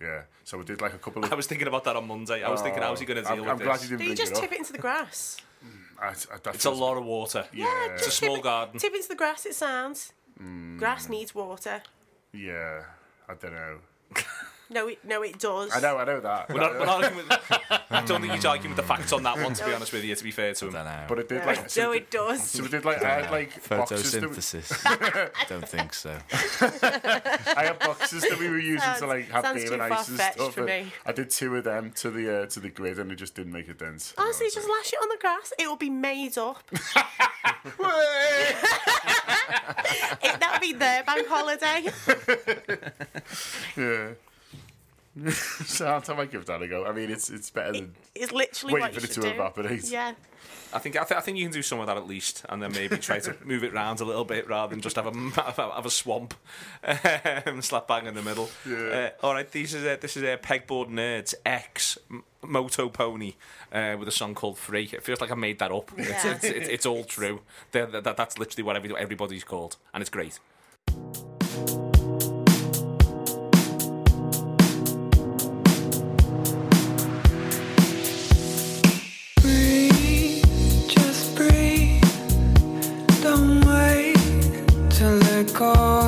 [0.00, 1.32] Yeah, so we did like a couple of.
[1.32, 2.42] I was thinking about that on Monday.
[2.42, 3.84] I was thinking, how's he going to deal I'm, with I'm glad this?
[3.84, 4.42] you didn't Do you just it up.
[4.42, 5.38] tip it into the grass?
[6.00, 7.44] I, I, that It's a lot of water.
[7.54, 8.78] Yeah, It's a just small tip it- garden.
[8.80, 9.46] Tip into the grass.
[9.46, 10.12] It sounds.
[10.42, 10.78] Mm.
[10.78, 11.82] Grass needs water.
[12.32, 12.82] yeah.
[13.28, 13.78] I don't know.
[14.70, 15.70] No, it no, it does.
[15.74, 16.48] I know, I know that.
[16.48, 17.38] We're not, we're not arguing with,
[17.90, 19.52] I don't think he's arguing with the facts on that one.
[19.54, 20.72] To be honest with you, to be fair to him.
[20.72, 21.04] don't know.
[21.06, 21.76] But it did like.
[21.76, 22.42] No, it does.
[22.50, 24.12] So we did like I had like boxes.
[24.12, 25.30] That, Photosynthesis.
[25.48, 26.16] don't think so.
[27.56, 29.82] I had boxes that we were using to Sounds- like have sounds beer too and
[29.82, 30.54] ice and far-fetched stuff.
[30.54, 30.92] for and me.
[31.04, 33.52] I did two of them to the uh, to the grid, and it just didn't
[33.52, 34.14] make a dent.
[34.16, 35.52] Honestly, just lash it on the grass.
[35.58, 36.62] It will be made up.
[40.22, 41.84] it, that'll be their bank holiday.
[43.76, 44.08] yeah.
[45.30, 46.84] so I'll tell my give that a go.
[46.84, 49.34] I mean, it's it's better than It's literally waiting what for it should to do.
[49.34, 49.84] evaporate.
[49.90, 50.14] Yeah.
[50.72, 52.60] I think I, th- I think you can do some of that at least, and
[52.60, 55.12] then maybe try to move it round a little bit rather than just have a
[55.40, 56.34] have a, swamp
[57.46, 58.50] um, slap bang in the middle.
[58.68, 58.76] Yeah.
[59.22, 63.34] Uh, all right, this is uh, this is uh, Pegboard Nerds X M- Moto Pony
[63.72, 64.90] uh, with a song called Free.
[64.92, 65.92] It feels like I made that up.
[65.96, 66.34] It's, Yeah.
[66.34, 67.42] it's, it's, it's all true.
[67.70, 70.40] They're- that, that's literally what every, everybody's called, and it's great.
[85.54, 86.03] To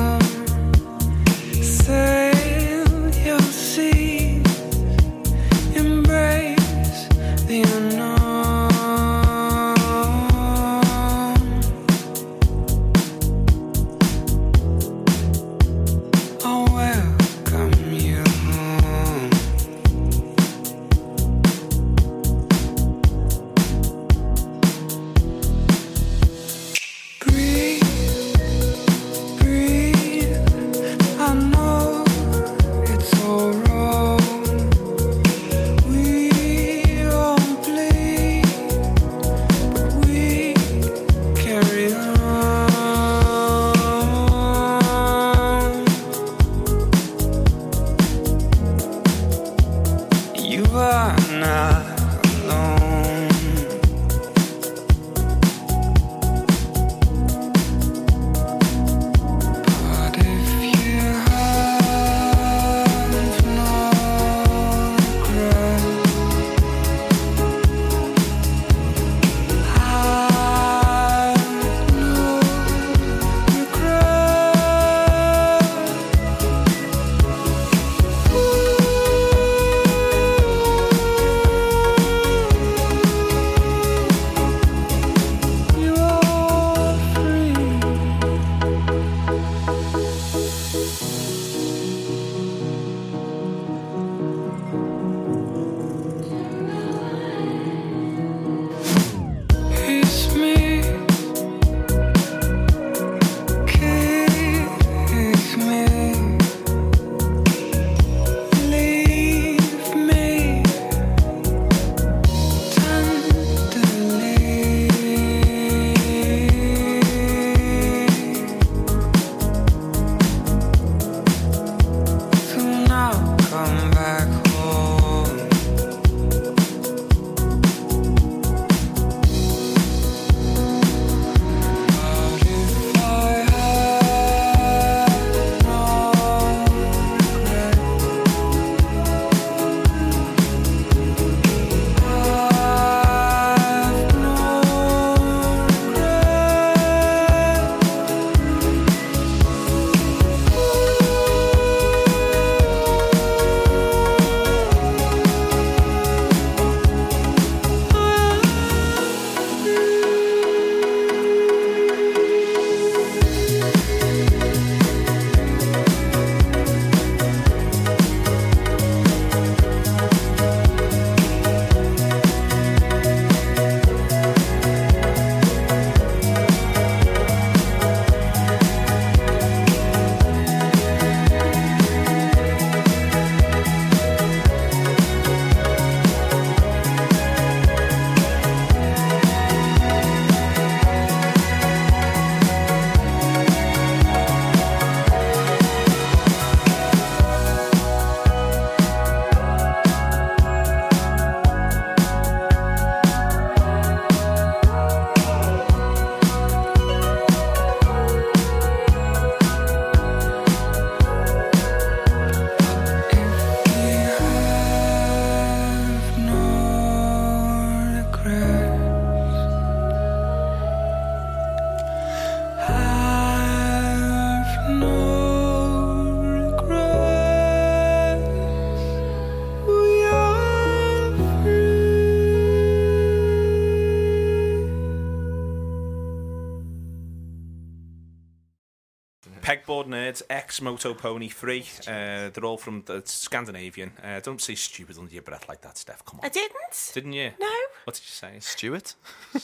[240.17, 241.59] Board Nerds X Moto Pony 3.
[241.87, 243.91] Uh, they're all from the Scandinavian.
[244.03, 246.03] Uh, don't say stupid under your breath like that, Steph.
[246.05, 246.25] Come on.
[246.25, 246.91] I didn't.
[246.93, 247.31] Didn't you?
[247.39, 247.49] No.
[247.83, 248.37] What did you say?
[248.39, 248.95] Stuart?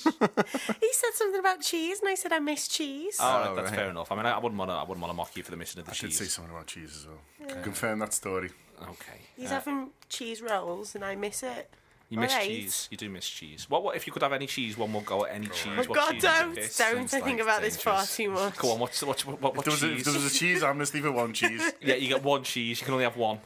[0.79, 3.17] He said something about cheese, and I said I miss cheese.
[3.19, 3.75] Oh, right, Oh, that's right.
[3.79, 4.11] fair enough.
[4.11, 4.75] I mean, I, I wouldn't want to.
[4.75, 6.17] I wouldn't want to mock you for the missing of the I did cheese.
[6.17, 7.49] say something about cheese as well.
[7.49, 8.49] Can Confirm that story.
[8.81, 9.19] Okay.
[9.35, 11.69] He's Uh, having cheese rolls, and I miss it.
[12.13, 12.47] You miss Alright.
[12.47, 12.87] cheese.
[12.91, 13.65] You do miss cheese.
[13.69, 13.83] What?
[13.83, 14.77] What if you could have any cheese?
[14.77, 15.73] One more go at any cheese.
[15.75, 18.55] Oh what God, cheese don't, don't Seems I think like about this far too much.
[18.57, 18.79] Go on.
[18.79, 19.25] What's what?
[19.25, 20.05] What, what, If there, was a, if cheese?
[20.05, 22.79] there was a cheese amnesty for one cheese, Yeah, you get one cheese.
[22.79, 23.39] You can only have one.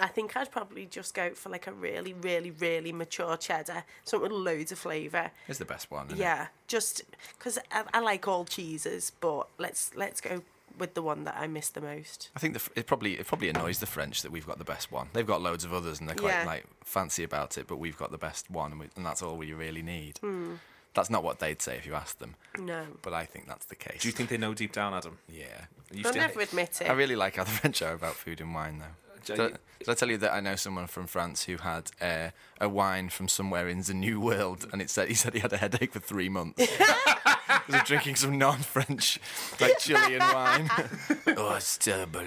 [0.00, 4.30] I think I'd probably just go for like a really, really, really mature cheddar, something
[4.32, 5.30] with loads of flavour.
[5.46, 6.06] Is the best one.
[6.06, 6.22] isn't it?
[6.22, 7.02] Yeah, just
[7.38, 10.42] because I, I like all cheeses, but let's let's go
[10.80, 12.30] with the one that I miss the most.
[12.34, 14.90] I think the, it probably it probably annoys the French that we've got the best
[14.90, 15.08] one.
[15.12, 16.44] They've got loads of others and they're quite Yeah.
[16.46, 19.36] like fancy about it, but we've got the best one, and, we, and that's all
[19.36, 20.18] we really need.
[20.18, 20.54] Hmm.
[20.92, 23.76] That's not what they'd say if you asked them, No, but I think that's the
[23.76, 24.00] case.
[24.02, 25.18] Do you think they know deep down, Adam?
[25.28, 25.44] Yeah.
[25.92, 26.90] You they'll still- never admit it.
[26.90, 28.86] I really like how the French are about food and wine, though.
[29.24, 32.30] Did I, did I tell you that I know someone from France who had uh,
[32.60, 35.52] a wine from somewhere in the New World, and it said he said he had
[35.52, 36.66] a headache for three months.
[37.66, 39.18] He was drinking some non-French,
[39.60, 40.70] like Chilean wine.
[41.36, 42.26] oh, it's terrible.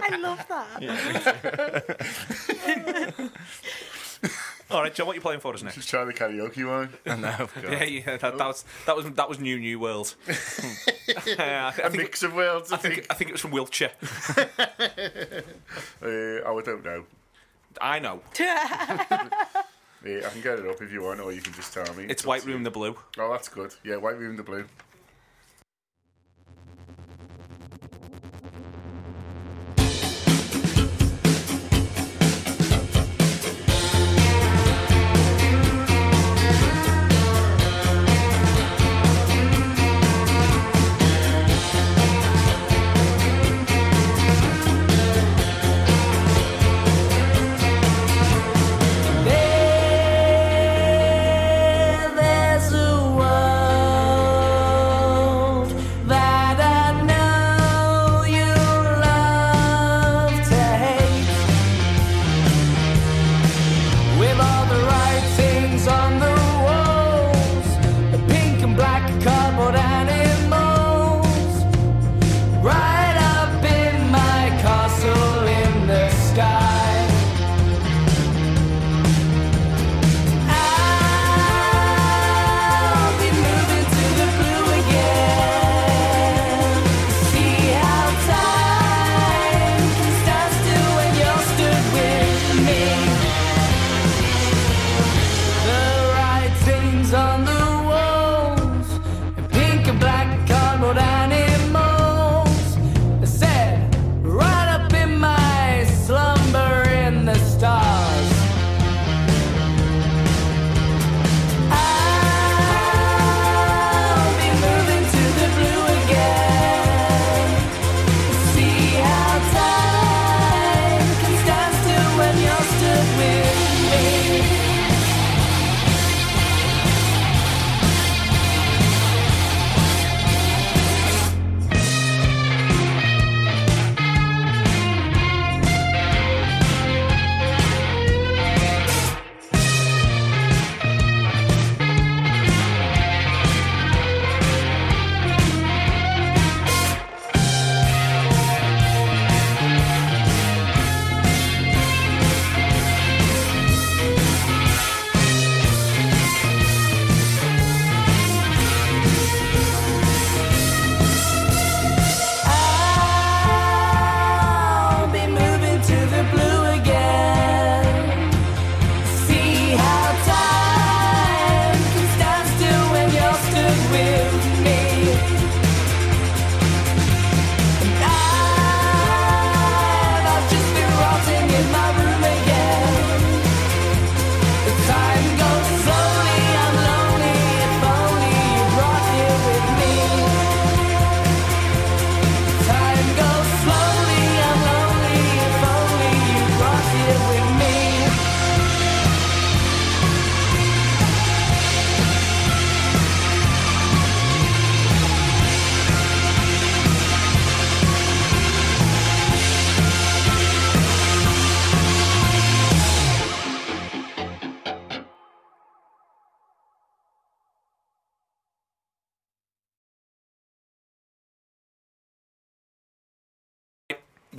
[0.00, 0.78] I love that.
[4.70, 5.06] All right, John.
[5.06, 5.76] What are you playing for us next?
[5.76, 6.92] just try the karaoke one.
[7.06, 7.48] I know.
[7.62, 10.14] Yeah, yeah, that, that was that was that was New New World.
[10.28, 13.06] uh, I, th- I A think mix of worlds, I I think think.
[13.08, 13.92] I think it was from Wiltshire.
[14.36, 14.44] Uh,
[16.02, 17.04] oh, I don't know.
[17.80, 18.20] I know.
[20.04, 22.04] Yeah, I can get it up if you want, or you can just tell me.
[22.08, 22.44] It's White.
[22.44, 22.96] Room the Blue.
[23.18, 23.74] Oh, that's good.
[23.84, 24.64] Yeah, White Room the Blue.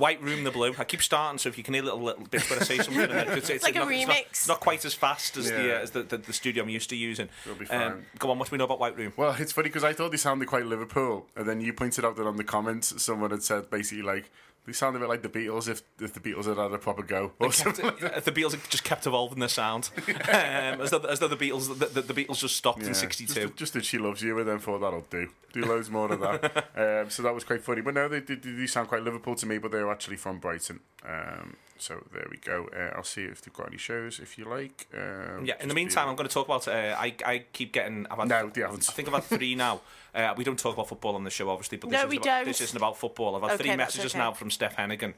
[0.00, 0.74] White Room the Blue.
[0.78, 3.02] I keep starting, so if you can hear little little bits when I say something,
[3.02, 4.20] and then, 'cause it's, Like a not, it's remix.
[4.30, 6.90] It's not, quite as fast as the uh, as the, the, the studio I'm used
[6.90, 7.28] to using.
[7.44, 9.12] It'll be Um, go on, what do we know about White Room?
[9.16, 12.16] Well, it's funny because I thought they sounded quite Liverpool, and then you pointed out
[12.16, 14.30] that on the comments someone had said basically like
[14.66, 17.02] they sound a bit like the Beatles if, if the Beatles had had a proper
[17.02, 17.32] go.
[17.38, 17.86] Or something.
[17.86, 21.78] Uh, the Beatles just kept evolving their sound, um, as though as though the Beatles
[21.78, 23.34] the, the, the Beatles just stopped Yeah, in '62.
[23.34, 25.28] Just, just that she loves you, and then thought that'll do.
[25.52, 26.66] Do loads more of that.
[27.04, 27.80] um, so that was quite funny.
[27.80, 30.80] But no, they, they, they sound quite Liverpool to me, but they're actually from Brighton.
[31.08, 32.68] Um, so there we go.
[32.76, 34.86] Uh, I'll see if they've got any shows if you like.
[34.94, 35.54] Um, Yeah.
[35.60, 36.68] In the meantime, I'm going to talk about.
[36.68, 38.06] Uh, I I keep getting.
[38.10, 38.86] I've had, No, they haven't.
[38.88, 39.80] I think I've had three now.
[40.14, 42.16] Uh, we don't talk about football on the show, obviously, but this, No, isn't we
[42.16, 42.44] about, don't.
[42.46, 43.36] this isn't about football.
[43.36, 44.18] I've had Okay, three messages okay.
[44.18, 45.14] now from Steph Heneghan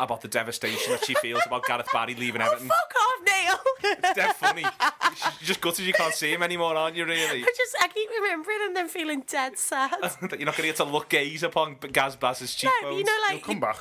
[0.00, 2.68] about the devastation that she feels about Gareth Barry leaving Oh, Everton.
[2.68, 3.92] fuck off, Neil.
[4.02, 4.62] It's dead funny.
[5.40, 7.42] You're just gutted you can't see him anymore, aren't you, really?
[7.42, 9.90] I just I keep remembering and then feeling dead sad.
[10.02, 12.98] that you're not going to get to look gaze upon Gaz Baz's no, cheekbones.
[12.98, 13.76] you know, like He'll come back.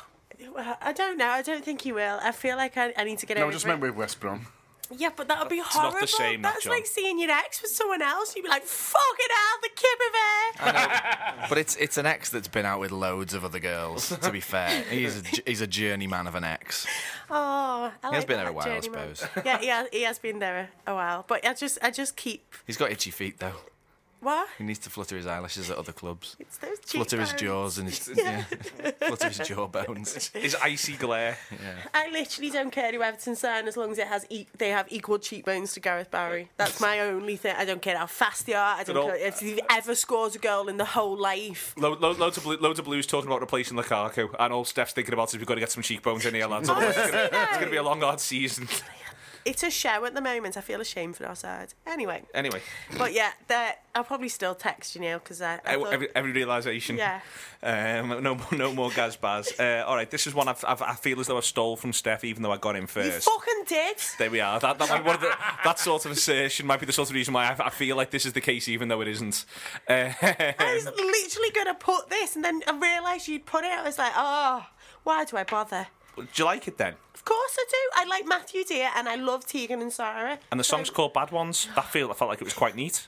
[0.82, 1.28] I don't know.
[1.28, 2.20] I don't think he will.
[2.22, 3.68] I feel like I, I need to get No, over I just it.
[3.70, 4.48] meant with West Brom.
[4.98, 6.02] Yeah, but that would uh, be It's not horrible.
[6.02, 6.74] the same, That's John.
[6.74, 8.36] like seeing your ex with someone else.
[8.36, 10.14] You'd be like, fucking hell, the kip of
[10.74, 11.46] hair.
[11.50, 14.10] But it's it's an ex that's been out with loads of other girls.
[14.10, 16.86] To be fair, he's a, j- he's a journeyman of an ex.
[17.30, 19.24] Oh, I He has like been there a while, I suppose.
[19.46, 21.26] Yeah, yeah, he has been there a while.
[21.28, 23.54] But I just, I just keep He's got itchy feet though.
[24.22, 24.48] What?
[24.58, 26.36] He needs to flutter his eyelashes at other clubs.
[26.40, 27.42] It's those Flutter his cheekbones.
[27.42, 28.44] jaws and his yeah.
[29.08, 30.28] flutter his jawbones.
[30.34, 31.38] His icy glare.
[31.94, 34.88] I literally don't care who Everton sign as long as it has e- they have
[34.90, 36.50] equal cheekbones to Gareth Barry.
[36.58, 37.56] That's my only thing.
[37.58, 38.76] I don't care how fast they are.
[38.78, 41.74] I don't all- care if he ever scores a goal in the whole life.
[41.78, 44.94] Lo- lo- loads, of blue, loads of blues talking about replacing Lukaku, and all Steph's
[44.94, 46.70] thinking about is we've got to get some cheekbones in here, lads.
[46.70, 48.68] Oh, Otherwise it's gonna- it's going to be a long, hard season.
[49.46, 50.58] It's a show at the moment.
[50.58, 51.74] I feel ashamed for our side.
[51.88, 52.62] Anyway, Anyway,
[52.98, 53.32] but yeah,
[53.96, 56.98] I'll probably still text you, Neil, because I, I thought, every, every realisation.
[56.98, 57.22] Yeah.
[57.62, 59.54] Um, no, more- no more Gaz Baz.
[59.60, 61.94] Uh, all right, this is one I've, I've, I feel as though I stole from
[61.94, 63.30] Steph, even though I got him you first.
[63.30, 63.98] fucking did.
[64.18, 64.60] There we are.
[64.60, 67.10] That, that, might be one of the, that sort of assertion might be the sort
[67.10, 69.46] of reason why I, I feel like this is the case, even though it isn't.
[69.88, 73.72] Uh, I was literally going to put this, and then I realised you'd put it.
[73.72, 74.66] I was like, oh,
[75.04, 75.88] why do I bother?
[76.22, 76.96] Do you like it then?
[77.14, 78.02] Of course I do.
[78.02, 80.40] I like Matthew Dear and I love Tegan and Sara.
[80.52, 81.68] And the song's called Bad Ones.
[81.76, 83.08] That feel I felt like it was quite neat.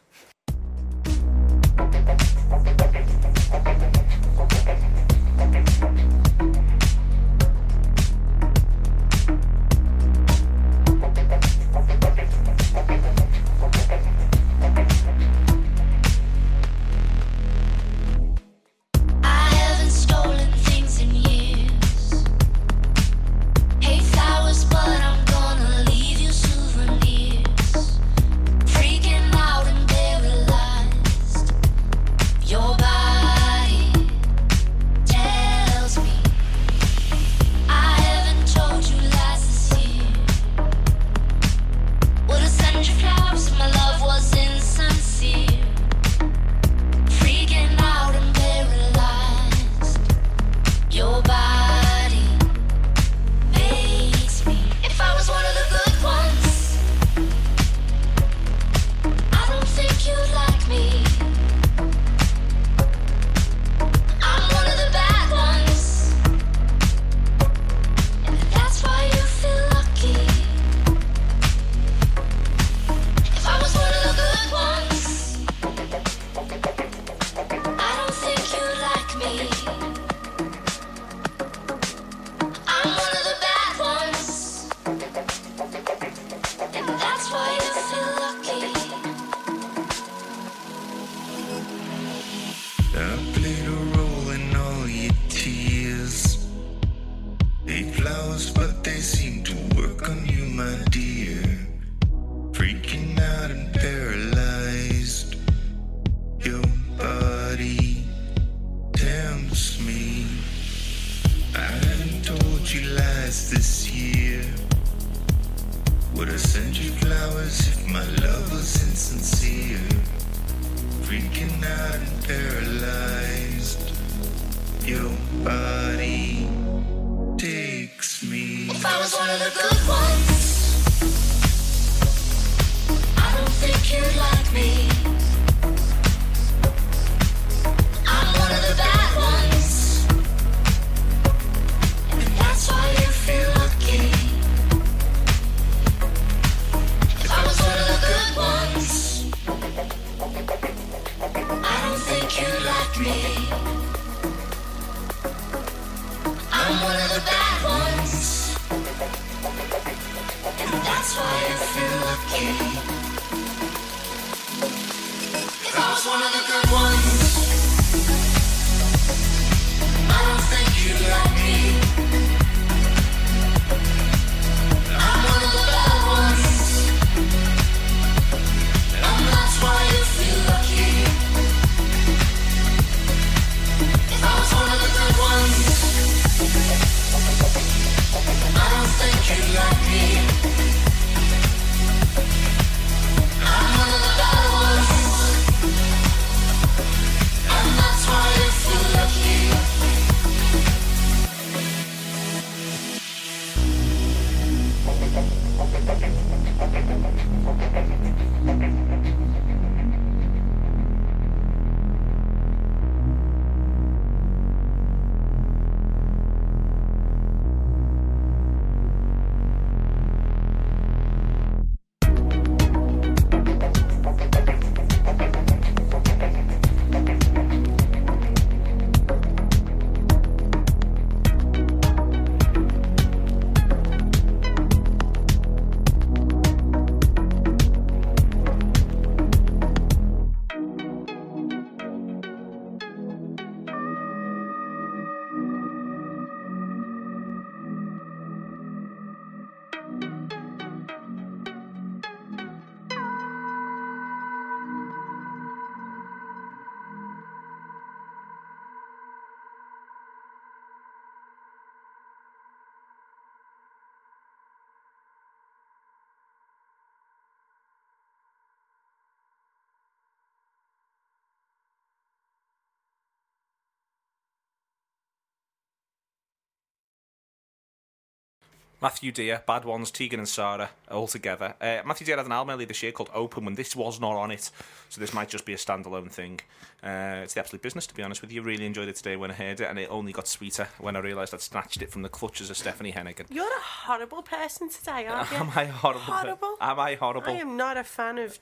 [278.81, 281.53] Matthew Dear, Bad Ones, Tegan and Sara, all together.
[281.61, 284.13] Uh, Matthew Dear had an album earlier this year called Open when this was not
[284.15, 284.49] on it,
[284.89, 286.39] so this might just be a standalone thing.
[286.83, 288.41] Uh, it's the absolute business, to be honest with you.
[288.41, 290.99] Really enjoyed it today when I heard it, and it only got sweeter when I
[290.99, 293.27] realised I'd snatched it from the clutches of Stephanie Heneghan.
[293.29, 295.37] You're a horrible person today, aren't you?
[295.41, 296.01] Am I horrible?
[296.01, 296.55] Horrible.
[296.59, 297.29] Am I horrible?
[297.29, 298.39] I am not a fan of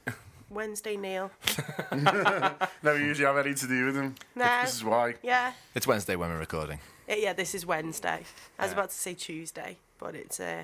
[0.49, 1.31] Wednesday Neil.
[1.91, 4.15] Never usually have anything to do with him.
[4.37, 4.61] No.
[4.63, 5.15] This is why.
[5.21, 5.51] Yeah.
[5.75, 6.79] It's Wednesday when we're recording.
[7.09, 8.23] Yeah, this is Wednesday.
[8.57, 10.63] I was about to say Tuesday, but it's uh,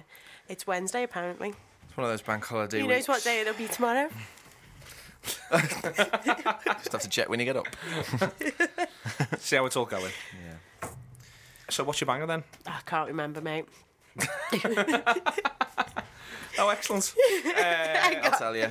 [0.50, 1.54] it's Wednesday apparently.
[1.88, 3.08] It's one of those bank holiday Who weeks.
[3.08, 4.10] knows what day it'll be tomorrow?
[5.52, 7.68] Just have to check when you get up.
[9.40, 10.12] See how it's all going.
[10.46, 10.90] Yeah.
[11.70, 12.44] So what's your banger then?
[12.68, 13.66] I can't remember, mate.
[16.58, 17.14] Oh, excellent.
[17.58, 18.70] I'll tell you.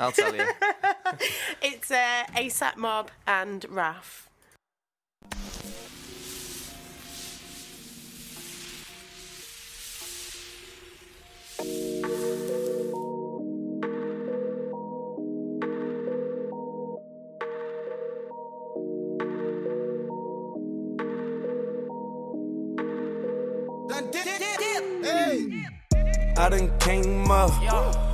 [0.00, 0.46] I'll tell you.
[1.60, 4.30] It's uh, ASAP Mob and Raf.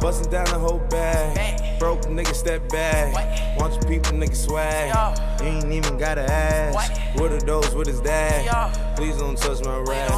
[0.00, 1.78] Bustin' down the whole bag.
[1.78, 3.58] Broke nigga step back.
[3.58, 4.94] Your people nigga swag.
[5.40, 7.18] You ain't even gotta ask.
[7.18, 7.74] What are those?
[7.74, 8.96] What is that?
[8.96, 10.10] Please don't touch my rap.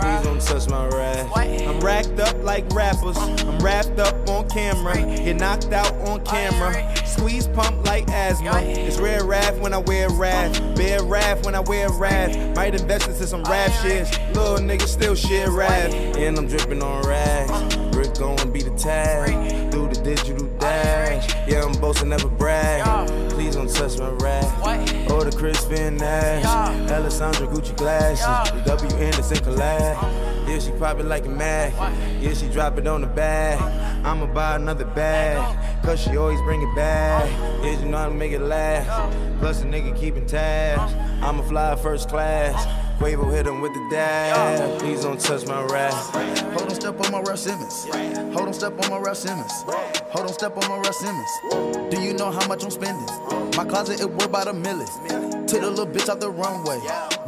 [0.00, 1.30] Please don't touch my rap.
[1.36, 3.16] I'm racked up like rappers.
[3.16, 3.50] Uh-huh.
[3.50, 4.94] I'm wrapped up on camera.
[4.94, 6.96] Get knocked out on oh, camera.
[7.06, 8.60] Squeeze pump like asthma.
[8.62, 10.58] It's rare raff when I wear raff.
[10.58, 10.74] Uh-huh.
[10.74, 12.56] Bear raff when I wear raff.
[12.56, 14.18] Might invest into some rap oh, shit.
[14.34, 15.92] Little nigga still shit rap.
[15.92, 17.43] And I'm dripping on rags.
[18.14, 19.70] Rick gon' be the tag.
[19.70, 21.34] Do the digital dash.
[21.48, 23.08] Yeah, I'm boasting, never brag.
[23.30, 25.10] Please don't touch my rap.
[25.10, 26.44] Or the Chris Finn Nash.
[26.90, 28.52] Alessandra Gucci glasses.
[28.52, 30.48] The W Anderson collab.
[30.48, 31.72] Yeah, she pop it like a Mac.
[32.20, 33.60] Yeah, she drop it on the bag.
[34.04, 35.82] I'ma buy another bag.
[35.82, 37.28] Cause she always bring it back.
[37.62, 38.88] Yeah, you know how to make it last.
[39.40, 40.92] Plus a nigga keeping tabs.
[41.22, 42.83] I'ma fly first class.
[42.98, 44.78] Quavo hit him with the dab.
[44.80, 45.92] Please don't touch my rap.
[46.54, 47.84] Hold on, step on my Raf Simons.
[48.34, 49.52] Hold on, step on my Raf Simons.
[50.10, 51.90] Hold on, step on my Raf Simons.
[51.90, 53.06] Do you know how much I'm spending?
[53.56, 54.86] My closet it worth about a million.
[55.46, 56.78] Took the little bitch out the runway.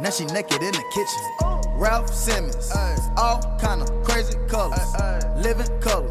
[0.01, 1.77] Now she naked in the kitchen.
[1.77, 2.71] Raf Simons,
[3.17, 4.79] all kind of crazy colors,
[5.37, 6.09] living color.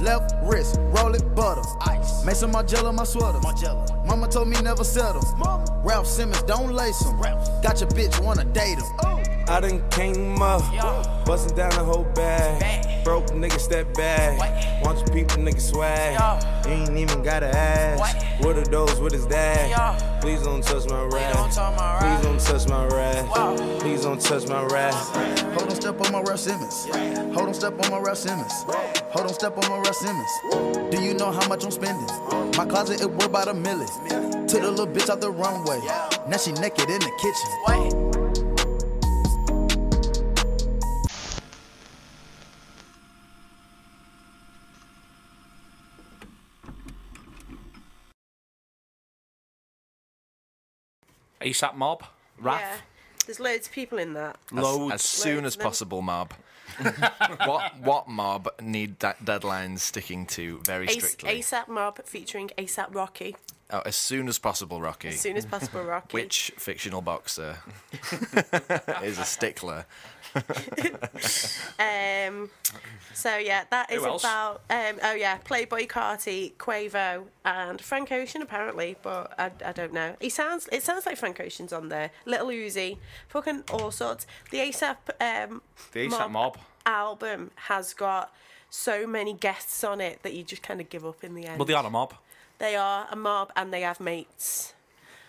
[0.00, 1.62] Left wrist, roll it butter.
[1.82, 2.24] Ice.
[2.24, 3.40] Make some Margiela my sweater.
[4.06, 5.22] Mama told me never settle.
[5.84, 7.18] Raf Simons don't lace him.
[7.62, 9.35] Got your bitch wanna date him.
[9.48, 10.62] I done came up,
[11.24, 13.04] bustin' down the whole bag.
[13.04, 14.82] Broke nigga step back.
[14.84, 16.18] Want your people nigga swag.
[16.66, 18.42] You ain't even gotta ask.
[18.44, 18.98] What are those?
[18.98, 20.20] What is that?
[20.20, 21.34] Please don't touch my rap.
[21.36, 23.80] Please don't touch my rap.
[23.80, 24.94] Please don't touch my rap.
[25.54, 26.86] Hold on, step on my Raf Simons.
[27.34, 28.52] Hold on, step on my Raf Simons.
[29.12, 30.90] Hold on, step on my Raf Simons.
[30.90, 32.06] Do you know how much I'm spending?
[32.56, 33.86] My closet it worth about a million.
[34.48, 35.78] Took the little bitch out the runway.
[36.28, 38.05] Now she naked in the kitchen.
[51.50, 52.04] ASAP Mob,
[52.38, 52.76] Raf, Yeah.
[53.26, 54.36] There's loads of people in that.
[54.52, 54.94] As, loads.
[54.94, 56.32] as soon Loads as possible, mob.
[57.44, 61.40] what what mob need that deadlines sticking to very strictly?
[61.40, 63.36] ASAP Mob featuring ASAP Rocky.
[63.70, 65.08] Oh, as soon as possible, Rocky.
[65.08, 66.14] As soon as possible, Rocky.
[66.14, 67.58] Which fictional boxer
[69.02, 69.86] is a stickler?
[71.78, 72.50] Um,
[73.14, 74.62] so yeah, that is about.
[74.70, 80.16] Um, oh yeah, Playboi Carti, Quavo, and Frank Ocean apparently, but I, I don't know.
[80.20, 80.68] He sounds.
[80.72, 82.10] It sounds like Frank Ocean's on there.
[82.24, 84.26] Little Uzi, fucking all sorts.
[84.50, 84.96] The ASAP.
[85.20, 85.62] Um,
[85.92, 86.58] The A$AP Mob.
[86.84, 88.32] album has got
[88.70, 91.58] so many guests on it that you just kind of give up in the end.
[91.58, 92.14] Well, they are a mob.
[92.58, 94.74] They are a mob and they have mates.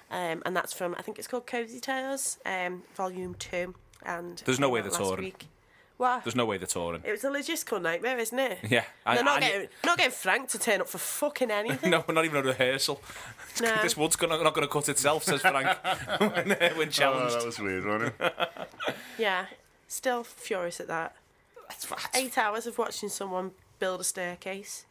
[0.10, 3.76] Um, and that's from I think it's called Cozy Tapes, um, Volume Two.
[4.08, 5.24] And There's no way out they're last touring.
[5.26, 5.46] Week.
[5.98, 6.24] What?
[6.24, 7.02] There's no way they're touring.
[7.04, 8.60] It was a logistical nightmare, isn't it?
[8.70, 11.90] Yeah, I- They're not I- getting not getting Frank to turn up for fucking anything.
[11.92, 13.02] No, we're not even a rehearsal.
[13.60, 13.76] No.
[13.82, 15.76] This wood's gonna, not going to cut itself, says Frank
[16.20, 17.36] when, uh, when Oh, challenged.
[17.38, 18.34] that was weird, wasn't it?
[19.18, 19.48] Yeah,
[19.88, 21.16] still furious at that.
[22.14, 24.86] Eight hours of watching someone build a staircase.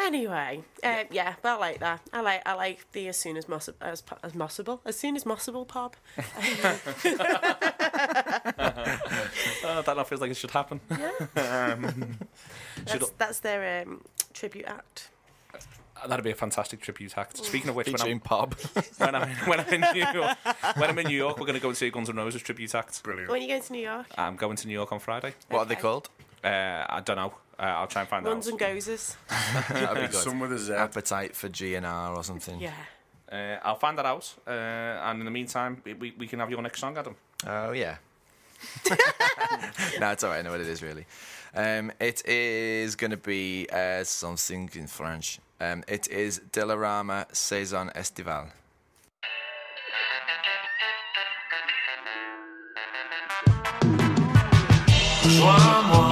[0.00, 2.00] Anyway, uh, yeah, but I like that.
[2.12, 5.16] I like I like the as soon as possible as, po- as possible as soon
[5.16, 5.96] as possible pop.
[6.16, 6.22] Oh,
[9.84, 10.80] that not feels like it should happen.
[11.36, 12.18] Um,
[12.86, 15.10] should, That's, that's their um, tribute act.
[16.06, 17.38] That'd be a fantastic tribute act.
[17.38, 18.54] Speaking of which, when Featuring I'm, Pop.
[18.98, 20.38] when I'm when I'm in New York,
[20.76, 22.74] when I'm in New York, we're going to go and see Guns N' Roses tribute
[22.74, 23.02] act.
[23.02, 23.30] Brilliant.
[23.30, 24.06] When are you going to New York?
[24.16, 25.34] I'm going to New York on Friday.
[25.48, 25.82] what are they Okay.
[25.82, 26.08] called?
[26.44, 27.34] Uh, I don't know.
[27.58, 28.50] Uh, I'll try and find Runs out.
[28.52, 29.16] and goes.
[29.28, 30.14] That'd be good.
[30.14, 30.72] Some with a Z.
[30.74, 32.60] Appetite for GNR or something.
[32.60, 32.72] Yeah.
[33.30, 34.32] Uh, I'll find that out.
[34.46, 37.16] Uh, and in the meantime, we- we, we can have your next song, Adam.
[37.46, 37.96] Oh yeah.
[40.00, 40.40] no, it's alright.
[40.40, 41.06] I know what it is really.
[41.54, 45.38] Um, it is going to be uh, something in French.
[45.60, 48.48] Um, it is Delarama Saison Estival.
[55.24, 56.07] Rejoins-moi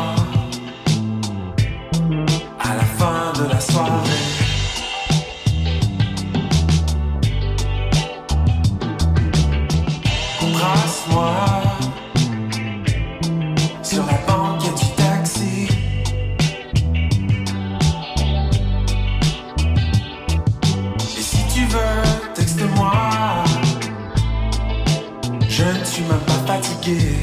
[26.86, 27.15] pas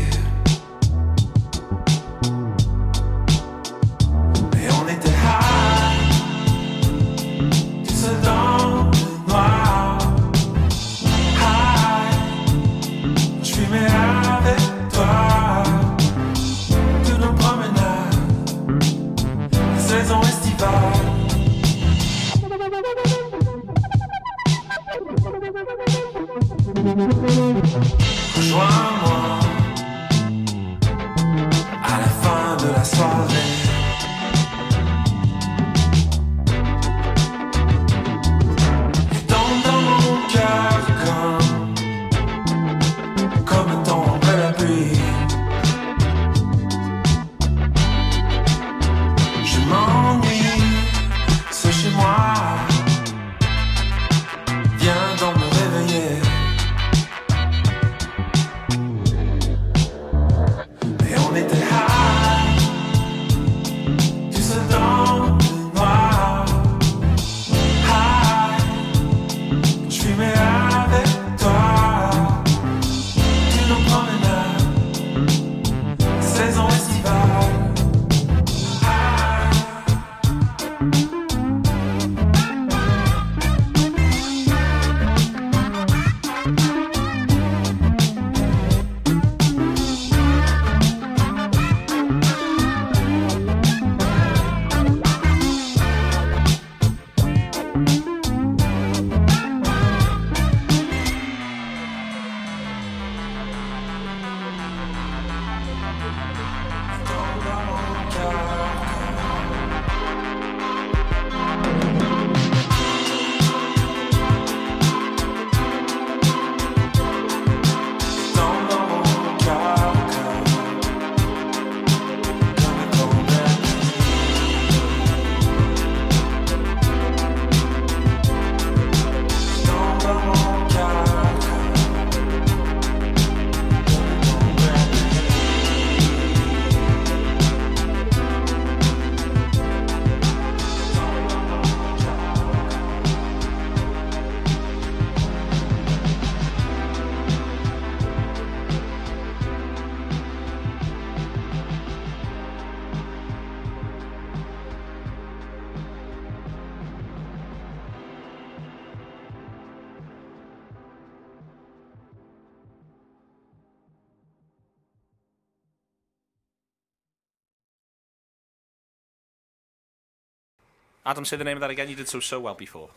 [171.14, 171.90] Adam, say the name of that again.
[171.90, 172.90] You did so so well before.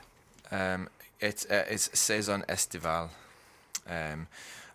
[0.51, 0.89] Um,
[1.21, 3.11] it, uh, it's Saison Estival.
[3.87, 4.29] Um,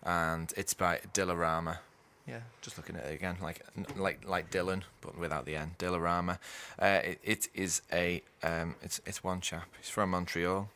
[0.04, 1.78] and it's by Dilarama.
[2.24, 3.66] Yeah, just looking at it again, like
[3.96, 5.72] like like Dylan, but without the N.
[5.76, 6.38] Dilarama.
[6.78, 9.66] Uh, it, it is a um, it's it's one chap.
[9.76, 10.68] He's from Montreal.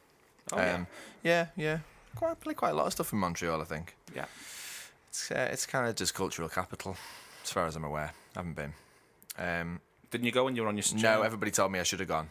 [0.53, 0.75] Oh, yeah.
[0.75, 0.87] um,
[1.23, 1.79] yeah, yeah.
[2.17, 3.95] Quite play quite a lot of stuff in Montreal, I think.
[4.13, 4.25] Yeah.
[5.09, 6.97] It's uh, it's kind of just cultural capital,
[7.45, 8.13] as far as I'm aware.
[8.35, 8.73] I haven't been.
[9.39, 11.27] Um, Didn't you go when you were on your no, journey?
[11.27, 12.31] everybody told me I should have gone.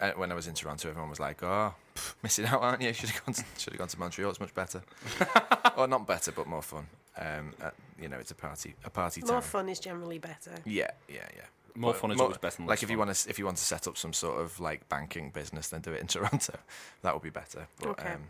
[0.00, 2.92] Uh, when I was in Toronto, everyone was like, "Oh, pff, missing out, aren't you?
[2.92, 3.34] Should have gone.
[3.34, 4.30] To, should have gone to Montreal.
[4.30, 4.82] It's much better.
[5.76, 6.86] or not better, but more fun.
[7.16, 7.70] Um, uh,
[8.00, 9.42] you know, it's a party, a party More town.
[9.42, 10.52] fun is generally better.
[10.64, 11.42] Yeah, yeah, yeah.
[11.76, 13.38] More But fun is more- always better than Like less if you want to, if
[13.38, 16.06] you want to set up some sort of like banking business, then do it in
[16.08, 16.54] Toronto.
[17.02, 17.66] That would be better.
[17.78, 18.12] But, Okay.
[18.14, 18.22] um,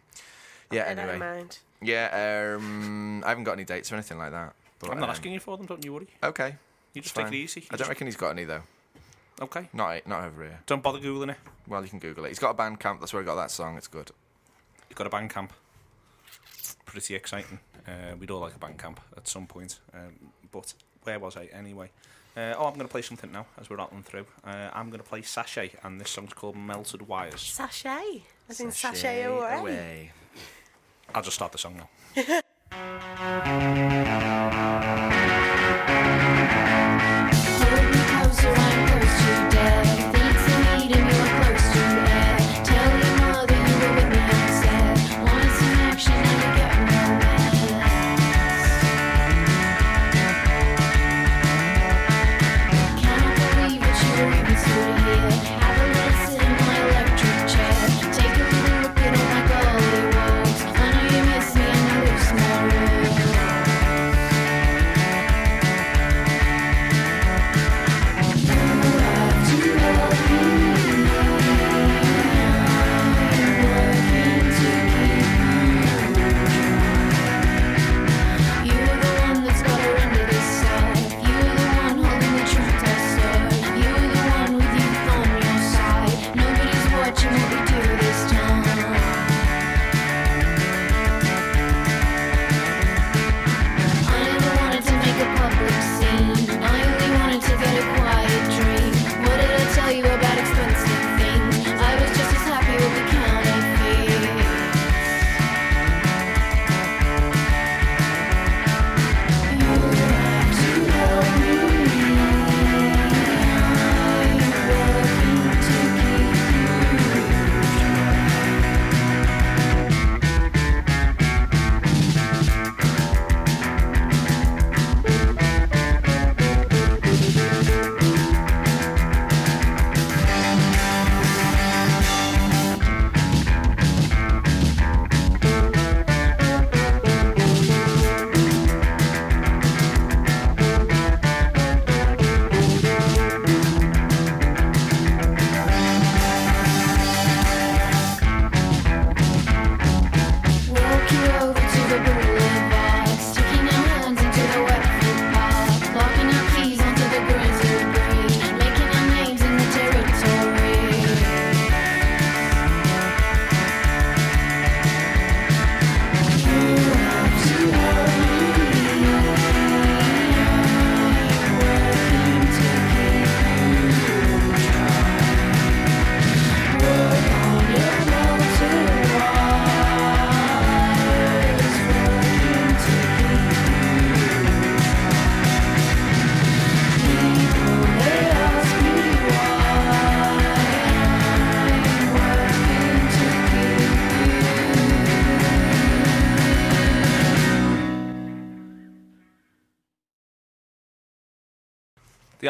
[0.70, 0.92] yeah.
[0.94, 1.18] Bear Anyway.
[1.18, 1.58] mind.
[1.80, 2.56] Yeah.
[2.58, 4.54] Um, I haven't got any dates or anything like that.
[4.78, 5.66] But, I'm not um, asking you for them.
[5.66, 6.08] Don't you worry.
[6.22, 6.56] Okay.
[6.94, 7.60] You just take it easy.
[7.60, 8.62] You I don't just- reckon he's got any though.
[9.40, 9.68] Okay.
[9.72, 10.60] Not not over here.
[10.66, 11.38] Don't bother googling it.
[11.66, 12.28] Well, you can Google it.
[12.28, 13.00] He's got a Bandcamp.
[13.00, 13.76] That's where he got that song.
[13.76, 14.10] It's good.
[14.88, 15.50] You've got a Bandcamp.
[16.84, 17.58] Pretty exciting.
[17.86, 19.80] Uh, we'd all like a Bandcamp at some point.
[19.92, 20.72] Um, but
[21.02, 21.90] where was I anyway?
[22.36, 24.26] Uh, oh, I'm going to play something now as we're rattling through.
[24.44, 27.40] Uh, I'm going to play Sachet, and this song's called Melted Wires.
[27.40, 28.22] Sachet.
[28.48, 29.58] As in sachet away.
[29.58, 30.12] away.
[31.14, 33.90] I'll just start the song now.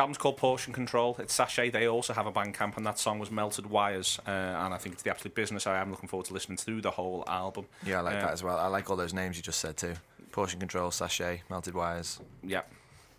[0.05, 1.17] album's called Portion Control.
[1.19, 1.71] It's Sachet.
[1.71, 4.19] They also have a Bandcamp, and that song was Melted Wires.
[4.27, 5.67] Uh, and I think it's the absolute business.
[5.67, 7.65] I am looking forward to listening through the whole album.
[7.87, 8.59] Yeah, I like Uh, that as well.
[8.59, 9.95] I like all those names you just said too.
[10.31, 12.21] Portion control, sachet, melted wires.
[12.43, 12.63] Yeah,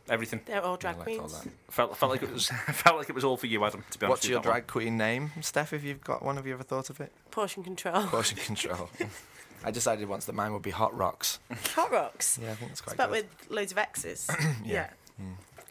[0.09, 0.41] everything.
[0.45, 1.41] They're all drag liked all queens.
[1.41, 1.51] that.
[1.73, 3.83] Felt felt like it was felt like it was all for you, Adam.
[3.89, 4.53] To be honest, What's your that one.
[4.53, 5.73] drag queen name, Steph?
[5.73, 7.11] If you've got one, have you ever thought of it?
[7.31, 8.03] Portion control.
[8.03, 8.91] Portion control.
[9.63, 11.39] I decided once that mine would be hot rocks.
[11.73, 12.37] Hot rocks.
[12.39, 12.97] Yeah, I think that's quite good.
[12.97, 14.29] But with loads of X's.
[14.63, 14.89] yeah.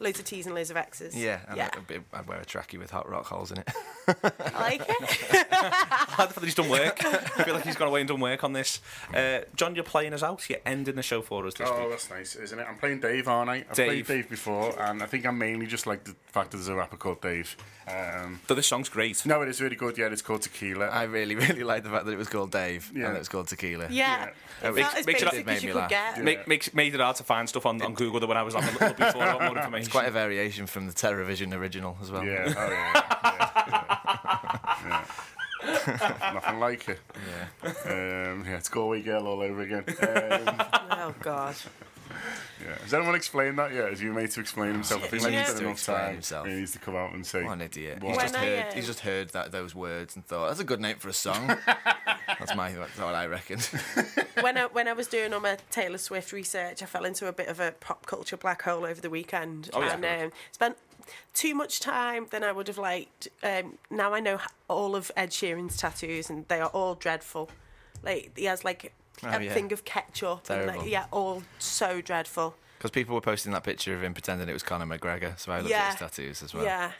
[0.01, 1.16] Loads of T's and loads of X's.
[1.16, 1.70] yeah, and yeah.
[1.72, 3.68] I'd, be- I'd wear a trackie with hot rock holes in it.
[4.09, 5.47] I like it.
[5.53, 7.05] I feel like he's done work.
[7.05, 8.80] I feel like he's gone away and done work on this.
[9.14, 10.49] Uh, John, you're playing us out.
[10.51, 11.90] You're ending the show for us this Oh, week.
[11.90, 12.66] that's nice, isn't it?
[12.68, 13.64] I'm playing Dave, aren't I?
[13.68, 14.07] I've Dave.
[14.07, 16.74] played Dave before, and I think I'm mainly just like the fact that there's a
[16.74, 17.57] rapper called Dave.
[17.87, 19.24] Um, So this song's great.
[19.26, 19.99] no, it is really good.
[19.99, 20.87] Yeah, it's called Tequila.
[20.87, 23.07] I really, really like the fact that it was called Dave Yeah.
[23.09, 23.89] and it was called Tequila.
[23.91, 24.30] Yeah.
[24.62, 24.68] Yeah.
[24.68, 25.91] It Makes- felt makes it- basic made me laugh.
[25.91, 26.22] get.
[26.24, 28.55] Make, makes made it hard to find stuff on, on Google that when I was
[28.55, 29.74] having a look before I more information.
[29.85, 32.24] It's quite a variation from the Terrorvision original as well.
[32.24, 33.03] yeah, oh, yeah,
[34.85, 35.05] yeah,
[35.66, 36.32] yeah.
[36.35, 37.01] Nothing like it.
[37.12, 37.68] Yeah.
[37.85, 39.85] Um, yeah, it's Galway Girl all over again.
[39.89, 40.57] Um,
[41.07, 41.55] Oh, God.
[42.64, 42.75] Yeah.
[42.83, 43.91] Has anyone explained that yet?
[43.91, 45.05] Has you made to explain himself?
[45.05, 46.12] I think He like needs he's to enough explain time.
[46.14, 46.47] himself.
[46.47, 47.43] He needs to come out and say.
[47.45, 48.03] What an idiot.
[48.03, 48.12] What?
[48.12, 50.64] He's just, I, heard, uh, he's just heard that those words and thought, that's a
[50.64, 51.47] good name for a song.
[51.66, 53.59] that's my that's what I reckon.
[54.41, 57.33] when I when I was doing all my Taylor Swift research, I fell into a
[57.33, 59.95] bit of a pop culture black hole over the weekend, Oh, yeah.
[59.95, 60.77] and um, spent
[61.35, 63.29] too much time than I would have liked.
[63.43, 67.51] Um, now I know h- all of Ed Sheeran's tattoos, and they are all dreadful.
[68.03, 69.55] Like he has like Oh, a yeah.
[69.55, 70.81] thing of ketchup, and Terrible.
[70.81, 72.55] like, yeah, all so dreadful.
[72.79, 75.59] Because people were posting that picture of him pretending it was Conor McGregor, so I
[75.59, 75.85] looked Yeah.
[75.85, 76.65] at his tattoos as well.
[76.65, 76.93] Yeah.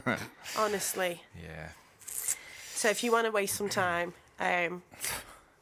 [0.58, 1.22] Honestly.
[1.42, 1.70] Yeah.
[2.06, 4.82] So if you want to waste some time, um,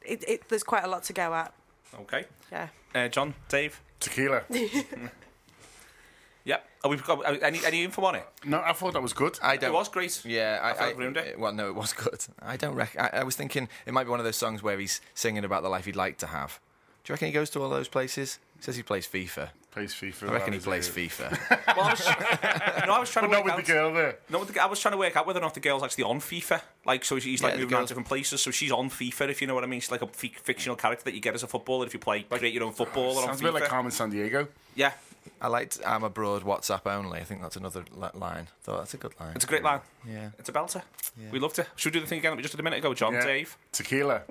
[0.01, 1.53] it, it, there's quite a lot to go at.
[2.01, 2.25] Okay.
[2.51, 2.67] Yeah.
[2.93, 3.81] Uh, John, Dave.
[3.99, 4.41] Tequila.
[6.45, 6.67] Yep.
[6.83, 8.25] Oh, we've got uh, any any info on it?
[8.45, 9.37] No, I thought that was good.
[9.43, 9.69] I It don't.
[9.69, 10.23] It was great.
[10.25, 11.37] Yeah, I, thought I, ruined it.
[11.39, 12.25] Well, no, it was good.
[12.41, 13.01] I don't reckon.
[13.01, 15.61] I, I was thinking it might be one of those songs where he's singing about
[15.63, 16.59] the life he'd like to have.
[17.03, 18.39] Do you reckon he goes to all those places?
[18.57, 19.49] He says he plays FIFA.
[19.71, 20.29] Plays FIFA.
[20.29, 20.93] I reckon he plays it.
[20.93, 21.57] FIFA.
[21.77, 22.05] Well, I was,
[22.87, 23.65] no, I was trying But to not work with out.
[23.65, 24.17] the girl there.
[24.29, 26.03] No, with the, I was trying to work out whether or not the girl's actually
[26.03, 26.61] on FIFA.
[26.85, 28.41] Like, so he's like Yeah, moving around different places.
[28.41, 29.79] So she's on FIFA, if you know what I mean.
[29.79, 32.23] She's like a f- fictional character that you get as a footballer if you play,
[32.23, 33.47] create your own footballer on Sounds a FIFA.
[33.47, 34.47] bit like Carmen San Diego.
[34.75, 34.91] yeah,
[35.41, 38.47] I liked "I'm abroad, WhatsApp only." I think that's another line.
[38.63, 39.33] Thought that's a good line.
[39.35, 39.81] it's a great line.
[40.07, 40.29] Yeah.
[40.39, 40.81] It's a belter.
[41.31, 41.67] We loved it.
[41.75, 43.25] Should we do the thing again that we just did a minute ago, John, Yeah.
[43.25, 43.57] Dave?
[43.71, 44.23] Tequila.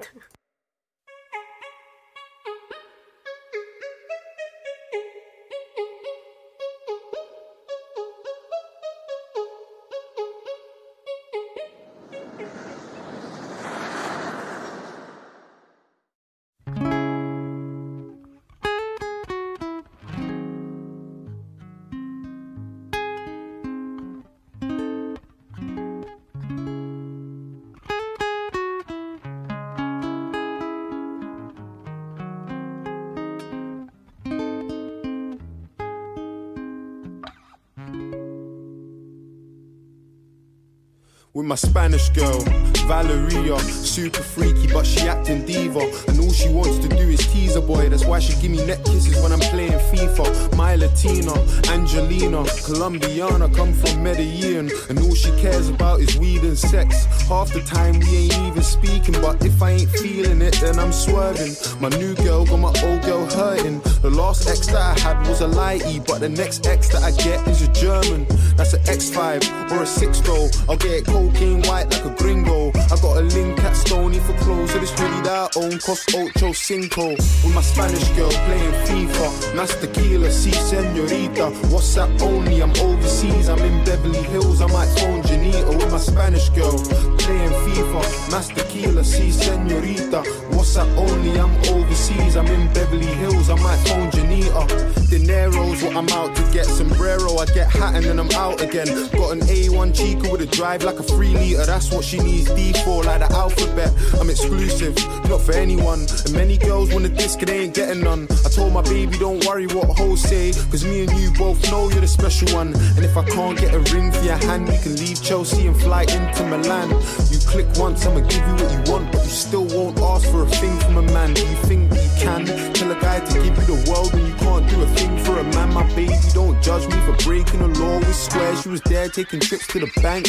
[41.50, 42.44] My Spanish girl,
[42.90, 43.56] Valeria.
[43.60, 45.78] Super freaky, but she acting diva.
[46.08, 47.88] And all she wants to do is tease a boy.
[47.88, 50.56] That's why she give me neck kisses when I'm playing FIFA.
[50.56, 51.34] My Latina,
[51.70, 54.72] Angelina, Colombiana, come from Medellin.
[54.88, 57.04] And all she cares about is weed and sex.
[57.28, 60.90] Half the time we ain't even speaking, but if I ain't feeling it, then I'm
[60.90, 61.54] swerving.
[61.80, 63.78] My new girl got my old girl hurting.
[64.02, 67.12] The last ex that I had was a lighty, but the next ex that I
[67.12, 68.26] get is a German.
[68.56, 70.48] That's an X5 or a 6 though.
[70.68, 72.72] I'll get cocaine white like a gringo.
[72.90, 74.72] I got a link at Stony for clothes.
[74.72, 77.10] So this hoodie that I own cost ocho cinco.
[77.10, 79.54] With my Spanish girl playing FIFA.
[79.56, 81.50] Mas tequila, si senorita.
[81.68, 83.48] What's WhatsApp only, I'm overseas.
[83.48, 84.60] I'm in Beverly Hills.
[84.60, 86.78] I might phone Janita with my Spanish girl
[87.18, 88.30] playing FIFA.
[88.30, 90.22] Mas tequila, si senorita.
[90.50, 92.36] WhatsApp only, I'm overseas.
[92.36, 93.50] I'm in Beverly Hills.
[93.50, 95.10] I might phone Janita.
[95.10, 96.66] Dinero's what I'm out to get.
[96.66, 98.86] Sombrero, I get hat and then I'm out again.
[99.10, 101.66] Got an A1 Chica with a drive like a three liter.
[101.66, 103.92] That's what she needs D4 like the alphabet.
[104.20, 104.96] I'm exclusive,
[105.28, 106.06] not for anyone.
[106.24, 108.28] And many girls want a disc and they ain't getting none.
[108.44, 110.52] I told my baby, don't worry what hoes say.
[110.70, 112.68] Cause me and you both know you're the special one.
[112.96, 115.76] And if I can't get a ring for your hand, we can leave Chelsea and
[115.80, 116.90] fly into Milan.
[117.30, 119.12] You click once, I'ma give you what you want.
[119.12, 121.34] But you still won't ask for a thing from a man.
[121.34, 124.26] Do you think that you can tell a guy to give you the world when
[124.26, 125.72] you can't do a thing for a man?
[125.72, 128.62] My baby, don't judge me for breaking the law with squares.
[128.62, 130.26] She was there taking trips to the bank.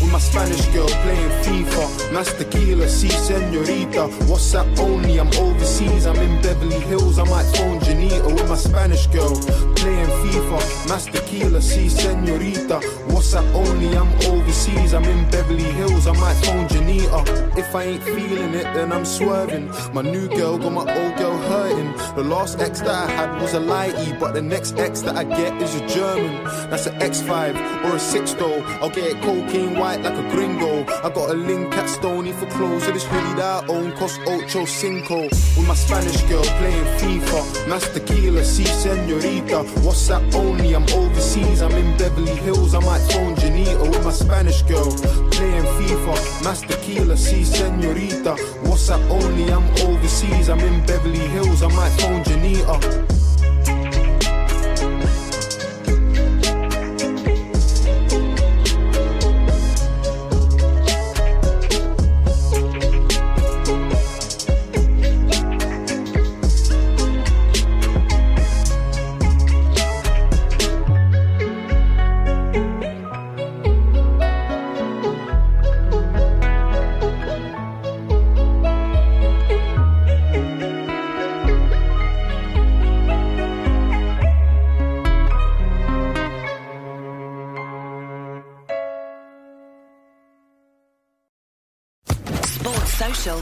[0.00, 4.08] With my Spanish girl playing FIFA, Mas tequila, si senorita.
[4.26, 7.18] WhatsApp only, I'm overseas, I'm in Beverly Hills.
[7.18, 9.34] I might phone Janita with my Spanish girl
[9.76, 12.80] playing FIFA, Mas tequila, si senorita.
[13.08, 16.06] WhatsApp only, I'm overseas, I'm in Beverly Hills.
[16.06, 17.56] I might phone Janita.
[17.56, 19.70] If I ain't feeling it, then I'm swerving.
[19.92, 21.92] My new girl got my old girl hurting.
[22.16, 25.24] The last ex that I had was a lighty, but the next ex that I
[25.24, 26.44] get is a German.
[26.70, 28.62] That's an X5 or a 6 though.
[28.82, 30.72] I'll get cocaine white like a gringo.
[31.06, 32.84] I got a link at Stony for clothes.
[32.84, 35.18] So this hoodie that I own cost ocho cinco.
[35.56, 37.40] With my Spanish girl playing FIFA.
[37.68, 39.58] Mas tequila, si senorita.
[39.84, 41.60] What's WhatsApp only, I'm overseas.
[41.60, 42.74] I'm in Beverly Hills.
[42.74, 44.90] I might phone Janita with my Spanish girl
[45.34, 46.14] playing FIFA.
[46.44, 48.32] Mas tequila, si senorita.
[48.64, 50.48] What's WhatsApp only, I'm overseas.
[50.48, 51.62] I'm in Beverly Hills.
[51.62, 53.33] I might phone Janita.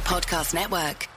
[0.05, 1.09] Podcast Network.